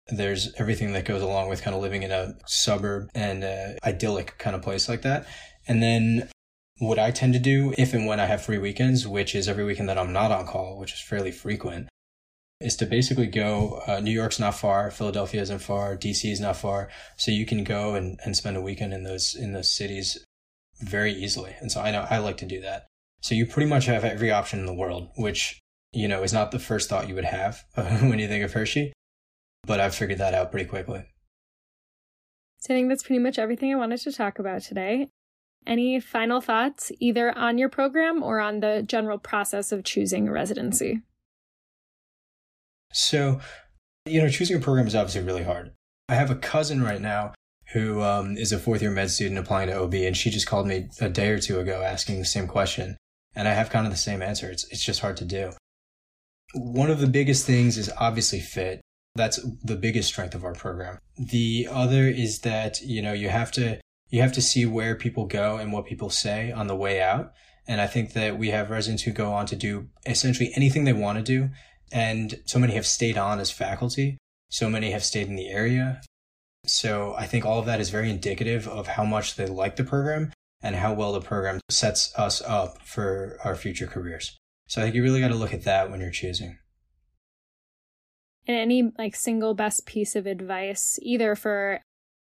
There's 0.08 0.54
everything 0.58 0.94
that 0.94 1.06
goes 1.06 1.22
along 1.22 1.50
with 1.50 1.62
kind 1.62 1.76
of 1.76 1.82
living 1.82 2.04
in 2.04 2.12
a 2.12 2.34
suburb 2.46 3.10
and 3.14 3.44
uh, 3.44 3.74
idyllic 3.84 4.38
kind 4.38 4.56
of 4.56 4.62
place 4.62 4.90
like 4.90 5.04
that. 5.04 5.28
And 5.68 5.82
then 5.82 6.30
what 6.80 6.98
I 6.98 7.12
tend 7.12 7.34
to 7.34 7.40
do 7.40 7.74
if 7.78 7.94
and 7.94 8.08
when 8.08 8.20
I 8.20 8.26
have 8.26 8.44
free 8.44 8.58
weekends, 8.58 9.08
which 9.08 9.36
is 9.36 9.48
every 9.48 9.64
weekend 9.64 9.88
that 9.88 10.00
I'm 10.00 10.12
not 10.12 10.32
on 10.32 10.48
call, 10.48 10.80
which 10.80 10.94
is 10.94 11.00
fairly 11.00 11.32
frequent, 11.32 11.88
is 12.60 12.76
to 12.78 12.86
basically 12.86 13.28
go. 13.28 13.82
Uh, 13.88 14.00
New 14.00 14.12
York's 14.12 14.40
not 14.40 14.56
far, 14.56 14.90
Philadelphia 14.90 15.42
isn't 15.42 15.60
far, 15.60 15.96
DC 15.96 16.32
is 16.32 16.40
not 16.40 16.58
far, 16.58 16.90
so 17.18 17.32
you 17.32 17.46
can 17.46 17.64
go 17.64 17.96
and, 17.96 18.20
and 18.26 18.36
spend 18.36 18.58
a 18.58 18.62
weekend 18.62 18.94
in 18.94 19.04
those 19.04 19.36
in 19.36 19.54
those 19.54 19.72
cities 19.72 20.26
very 20.80 21.14
easily. 21.14 21.56
And 21.60 21.72
so 21.72 21.82
I 21.82 21.92
know 21.92 22.08
I 22.10 22.18
like 22.18 22.38
to 22.38 22.46
do 22.46 22.62
that. 22.62 22.88
So 23.22 23.36
you 23.36 23.46
pretty 23.46 23.70
much 23.70 23.86
have 23.86 24.04
every 24.04 24.32
option 24.32 24.60
in 24.60 24.66
the 24.66 24.74
world, 24.74 25.10
which 25.16 25.60
you 25.94 26.08
know 26.08 26.24
is 26.24 26.34
not 26.34 26.52
the 26.52 26.60
first 26.60 26.90
thought 26.90 27.08
you 27.08 27.16
would 27.16 27.26
have 27.26 27.64
when 27.76 28.20
you 28.20 28.28
think 28.28 28.44
of 28.44 28.54
Hershey, 28.54 28.94
but 29.66 29.80
I've 29.80 29.96
figured 29.96 30.20
that 30.20 30.34
out 30.34 30.52
pretty 30.52 30.68
quickly. 30.68 31.06
So 32.60 32.74
I 32.74 32.78
think 32.78 32.90
that's 32.90 33.04
pretty 33.04 33.20
much 33.20 33.40
everything 33.40 33.72
I 33.74 33.78
wanted 33.78 34.02
to 34.02 34.12
talk 34.12 34.38
about 34.38 34.62
today. 34.62 35.10
Any 35.66 36.00
final 36.00 36.42
thoughts, 36.42 36.92
either 37.00 37.36
on 37.38 37.58
your 37.58 37.70
program 37.70 38.24
or 38.24 38.40
on 38.40 38.60
the 38.60 38.84
general 38.86 39.18
process 39.18 39.72
of 39.72 39.84
choosing 39.84 40.28
a 40.28 40.32
residency? 40.32 41.02
So, 42.94 43.40
you 44.06 44.22
know, 44.22 44.30
choosing 44.30 44.58
a 44.58 44.60
program 44.60 44.88
is 44.88 44.96
obviously 44.96 45.22
really 45.22 45.44
hard. 45.44 45.72
I 46.10 46.16
have 46.16 46.32
a 46.32 46.36
cousin 46.36 46.84
right 46.84 47.02
now 47.02 47.34
who 47.74 48.02
um, 48.02 48.38
is 48.38 48.52
a 48.52 48.60
fourth 48.60 48.82
year 48.82 48.92
med 48.92 49.10
student 49.10 49.40
applying 49.40 49.70
to 49.70 49.80
OB, 49.80 49.94
and 49.94 50.18
she 50.18 50.30
just 50.30 50.48
called 50.48 50.68
me 50.68 50.90
a 51.00 51.10
day 51.10 51.30
or 51.30 51.40
two 51.40 51.60
ago 51.60 51.82
asking 51.82 52.20
the 52.20 52.26
same 52.26 52.48
question. 52.48 52.98
And 53.36 53.48
I 53.48 53.54
have 53.54 53.70
kind 53.70 53.86
of 53.86 53.92
the 53.92 53.98
same 53.98 54.22
answer. 54.22 54.50
It's, 54.50 54.66
it's 54.72 54.84
just 54.84 55.00
hard 55.00 55.18
to 55.18 55.26
do. 55.26 55.52
One 56.54 56.90
of 56.90 57.00
the 57.00 57.08
biggest 57.08 57.46
things 57.46 57.78
is 57.78 57.92
obviously 57.98 58.40
fit. 58.40 58.82
That's 59.16 59.40
the 59.64 59.76
biggest 59.76 60.10
strength 60.10 60.36
of 60.36 60.44
our 60.44 60.54
program. 60.54 61.00
The 61.18 61.68
other 61.70 62.08
is 62.08 62.40
that, 62.40 62.82
you 62.82 63.02
know, 63.02 63.14
you 63.14 63.30
have 63.30 63.52
to 63.54 63.80
you 64.10 64.22
have 64.22 64.34
to 64.34 64.42
see 64.42 64.66
where 64.66 64.96
people 64.96 65.26
go 65.26 65.56
and 65.56 65.72
what 65.72 65.86
people 65.86 66.10
say 66.10 66.52
on 66.52 66.68
the 66.68 66.76
way 66.76 67.02
out. 67.02 67.32
And 67.66 67.80
I 67.80 67.88
think 67.88 68.14
that 68.14 68.38
we 68.38 68.50
have 68.50 68.70
residents 68.70 69.04
who 69.04 69.12
go 69.12 69.32
on 69.32 69.46
to 69.48 69.56
do 69.56 69.88
essentially 70.06 70.52
anything 70.56 70.84
they 70.84 70.94
want 70.94 71.18
to 71.18 71.24
do. 71.24 71.50
And 71.94 72.42
so 72.46 72.60
many 72.60 72.74
have 72.74 72.86
stayed 72.86 73.18
on 73.18 73.40
as 73.40 73.52
faculty. 73.52 74.18
So 74.50 74.70
many 74.70 74.92
have 74.92 75.06
stayed 75.06 75.28
in 75.28 75.38
the 75.38 75.50
area. 75.50 76.02
So 76.66 77.16
I 77.18 77.26
think 77.26 77.46
all 77.46 77.60
of 77.60 77.66
that 77.66 77.80
is 77.80 77.90
very 77.90 78.10
indicative 78.10 78.68
of 78.68 78.88
how 78.88 79.06
much 79.06 79.36
they 79.36 79.46
like 79.46 79.78
the 79.78 79.84
program 79.86 80.34
and 80.62 80.76
how 80.76 80.94
well 80.94 81.14
the 81.14 81.22
program 81.22 81.60
sets 81.70 82.14
us 82.18 82.42
up 82.42 82.82
for 82.84 83.38
our 83.44 83.56
future 83.56 83.88
careers. 83.88 84.38
So 84.68 84.82
I 84.82 84.86
think 84.86 84.96
you 84.96 85.04
really 85.04 85.20
got 85.20 85.30
to 85.30 85.36
look 85.36 85.54
at 85.54 85.64
that 85.64 85.90
when 85.90 86.00
you're 86.00 86.12
choosing. 86.12 86.58
And 88.48 88.58
any 88.58 88.92
like 88.98 89.16
single 89.16 89.54
best 89.54 89.86
piece 89.86 90.16
of 90.16 90.26
advice, 90.26 90.98
either 91.02 91.36
for 91.36 91.82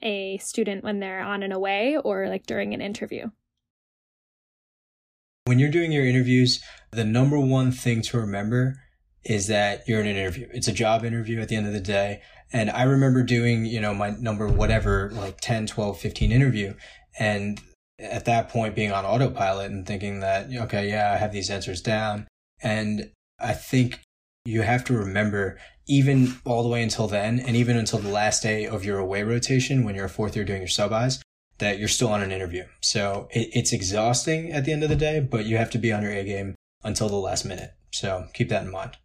a 0.02 0.38
student 0.38 0.84
when 0.84 1.00
they're 1.00 1.22
on 1.22 1.44
and 1.44 1.54
away 1.54 1.98
or 2.04 2.28
like 2.28 2.46
during 2.46 2.74
an 2.74 2.82
interview? 2.82 3.30
When 5.46 5.60
you're 5.60 5.72
doing 5.72 5.92
your 5.92 6.06
interviews, 6.06 6.62
the 6.92 7.04
number 7.04 7.40
one 7.40 7.72
thing 7.72 8.02
to 8.04 8.20
remember 8.20 8.78
is 9.24 9.48
that 9.48 9.88
you're 9.88 10.02
in 10.02 10.08
an 10.08 10.16
interview. 10.16 10.48
It's 10.52 10.68
a 10.68 10.74
job 10.74 11.04
interview 11.06 11.40
at 11.40 11.50
the 11.50 11.56
end 11.56 11.68
of 11.68 11.74
the 11.74 11.80
day. 11.80 12.22
And 12.54 12.70
I 12.70 12.84
remember 12.84 13.24
doing, 13.24 13.66
you 13.66 13.80
know, 13.80 13.94
my 13.94 14.12
number, 14.12 14.48
whatever, 14.48 15.12
like 15.14 15.40
10, 15.42 15.68
12, 15.68 16.00
15 16.00 16.32
interview. 16.32 16.74
And 17.20 17.62
at 18.02 18.26
that 18.26 18.50
point 18.50 18.76
being 18.76 18.92
on 18.92 19.06
autopilot 19.06 19.72
and 19.72 19.86
thinking 19.86 20.20
that, 20.22 20.48
okay, 20.54 20.90
yeah, 20.90 21.14
I 21.14 21.18
have 21.18 21.32
these 21.32 21.50
answers 21.50 21.82
down. 21.82 22.28
And 22.62 23.12
I 23.40 23.54
think 23.54 24.00
you 24.46 24.62
have 24.62 24.84
to 24.86 24.94
remember 24.94 25.60
even 25.88 26.36
all 26.46 26.64
the 26.64 26.70
way 26.70 26.82
until 26.82 27.08
then, 27.08 27.40
and 27.40 27.56
even 27.56 27.78
until 27.78 28.00
the 28.00 28.10
last 28.10 28.44
day 28.44 28.66
of 28.66 28.86
your 28.86 28.98
away 28.98 29.24
rotation 29.24 29.84
when 29.84 29.96
you're 29.96 30.06
a 30.06 30.10
fourth 30.10 30.36
year 30.36 30.46
doing 30.46 30.62
your 30.62 30.68
sub 30.68 30.92
Is, 31.06 31.22
that 31.58 31.80
you're 31.80 31.88
still 31.88 32.10
on 32.10 32.22
an 32.22 32.32
interview. 32.32 32.64
So 32.82 33.28
it, 33.32 33.50
it's 33.54 33.74
exhausting 33.74 34.52
at 34.52 34.66
the 34.66 34.72
end 34.72 34.84
of 34.84 34.90
the 34.90 34.96
day, 34.96 35.20
but 35.20 35.46
you 35.46 35.58
have 35.58 35.70
to 35.72 35.78
be 35.78 35.92
on 35.92 36.02
your 36.02 36.12
A 36.12 36.24
game 36.24 36.56
until 36.84 37.10
the 37.10 37.16
last 37.16 37.46
minute. 37.46 37.72
So 37.92 38.28
keep 38.34 38.50
that 38.50 38.64
in 38.64 38.72
mind. 38.72 38.98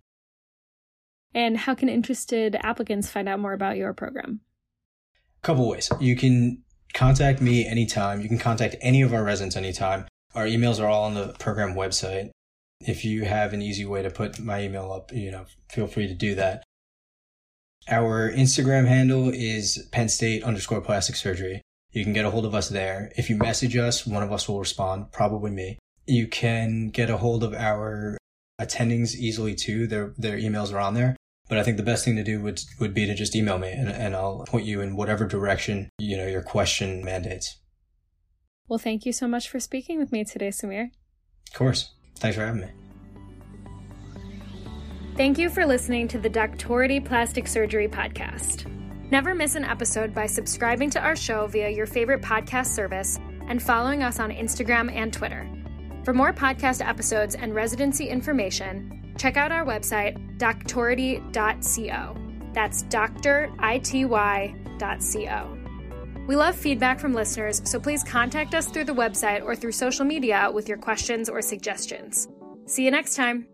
And 1.34 1.56
how 1.56 1.74
can 1.74 1.88
interested 1.88 2.56
applicants 2.62 3.10
find 3.10 3.28
out 3.28 3.40
more 3.40 3.52
about 3.52 3.76
your 3.76 3.92
program? 3.92 4.40
A 5.42 5.46
couple 5.46 5.68
ways. 5.68 5.90
You 6.00 6.16
can 6.16 6.62
contact 6.94 7.40
me 7.40 7.66
anytime. 7.66 8.20
You 8.20 8.28
can 8.28 8.38
contact 8.38 8.76
any 8.80 9.02
of 9.02 9.12
our 9.12 9.24
residents 9.24 9.56
anytime. 9.56 10.06
Our 10.34 10.46
emails 10.46 10.80
are 10.80 10.86
all 10.86 11.04
on 11.04 11.14
the 11.14 11.34
program 11.38 11.74
website 11.74 12.30
if 12.80 13.04
you 13.04 13.24
have 13.24 13.52
an 13.52 13.62
easy 13.62 13.84
way 13.84 14.02
to 14.02 14.10
put 14.10 14.38
my 14.38 14.62
email 14.62 14.92
up, 14.92 15.12
you 15.12 15.30
know, 15.30 15.46
feel 15.70 15.86
free 15.86 16.06
to 16.06 16.14
do 16.14 16.34
that. 16.34 16.62
Our 17.88 18.30
Instagram 18.30 18.86
handle 18.86 19.28
is 19.28 19.88
Penn 19.92 20.08
State 20.08 20.42
underscore 20.42 20.80
plastic 20.80 21.16
surgery. 21.16 21.62
You 21.92 22.04
can 22.04 22.12
get 22.12 22.24
a 22.24 22.30
hold 22.30 22.44
of 22.44 22.54
us 22.54 22.68
there. 22.68 23.12
If 23.16 23.30
you 23.30 23.36
message 23.36 23.76
us, 23.76 24.06
one 24.06 24.22
of 24.22 24.32
us 24.32 24.48
will 24.48 24.58
respond, 24.58 25.12
probably 25.12 25.50
me. 25.50 25.78
You 26.06 26.26
can 26.26 26.88
get 26.88 27.10
a 27.10 27.16
hold 27.16 27.42
of 27.42 27.54
our 27.54 28.18
attendings 28.60 29.14
easily 29.14 29.54
too. 29.54 29.86
Their 29.86 30.14
their 30.16 30.36
emails 30.36 30.72
are 30.72 30.78
on 30.78 30.94
there. 30.94 31.16
But 31.48 31.58
I 31.58 31.62
think 31.62 31.76
the 31.76 31.82
best 31.82 32.04
thing 32.04 32.16
to 32.16 32.24
do 32.24 32.40
would 32.42 32.60
would 32.80 32.92
be 32.92 33.06
to 33.06 33.14
just 33.14 33.36
email 33.36 33.58
me 33.58 33.70
and, 33.70 33.88
and 33.88 34.14
I'll 34.16 34.44
point 34.48 34.66
you 34.66 34.80
in 34.80 34.96
whatever 34.96 35.26
direction, 35.26 35.90
you 35.98 36.16
know, 36.16 36.26
your 36.26 36.42
question 36.42 37.04
mandates. 37.04 37.58
Well, 38.68 38.78
thank 38.80 39.06
you 39.06 39.12
so 39.12 39.28
much 39.28 39.48
for 39.48 39.60
speaking 39.60 39.98
with 39.98 40.10
me 40.10 40.24
today, 40.24 40.48
Samir. 40.48 40.90
Of 41.48 41.54
course. 41.54 41.92
Thanks 42.16 42.36
for 42.36 42.44
having 42.44 42.62
me. 42.62 42.68
Thank 45.16 45.38
you 45.38 45.48
for 45.48 45.64
listening 45.64 46.08
to 46.08 46.18
the 46.18 46.28
Doximity 46.28 47.02
Plastic 47.02 47.46
Surgery 47.46 47.88
Podcast. 47.88 48.70
Never 49.10 49.34
miss 49.34 49.54
an 49.54 49.64
episode 49.64 50.12
by 50.12 50.26
subscribing 50.26 50.90
to 50.90 51.00
our 51.00 51.14
show 51.14 51.46
via 51.46 51.70
your 51.70 51.86
favorite 51.86 52.22
podcast 52.22 52.66
service 52.66 53.18
and 53.48 53.62
following 53.62 54.02
us 54.02 54.18
on 54.18 54.30
Instagram 54.30 54.92
and 54.92 55.12
Twitter. 55.12 55.48
For 56.04 56.12
more 56.12 56.32
podcast 56.32 56.84
episodes 56.84 57.34
and 57.34 57.54
residency 57.54 58.08
information, 58.08 59.05
check 59.16 59.36
out 59.36 59.52
our 59.52 59.64
website, 59.64 60.38
doctority.co. 60.38 62.16
That's 62.52 62.82
doctority.co. 62.84 65.58
We 66.26 66.34
love 66.34 66.56
feedback 66.56 66.98
from 66.98 67.14
listeners, 67.14 67.62
so 67.64 67.78
please 67.78 68.02
contact 68.02 68.54
us 68.54 68.66
through 68.66 68.84
the 68.84 68.94
website 68.94 69.44
or 69.44 69.54
through 69.54 69.72
social 69.72 70.04
media 70.04 70.50
with 70.52 70.68
your 70.68 70.78
questions 70.78 71.28
or 71.28 71.40
suggestions. 71.40 72.28
See 72.66 72.84
you 72.84 72.90
next 72.90 73.14
time. 73.14 73.46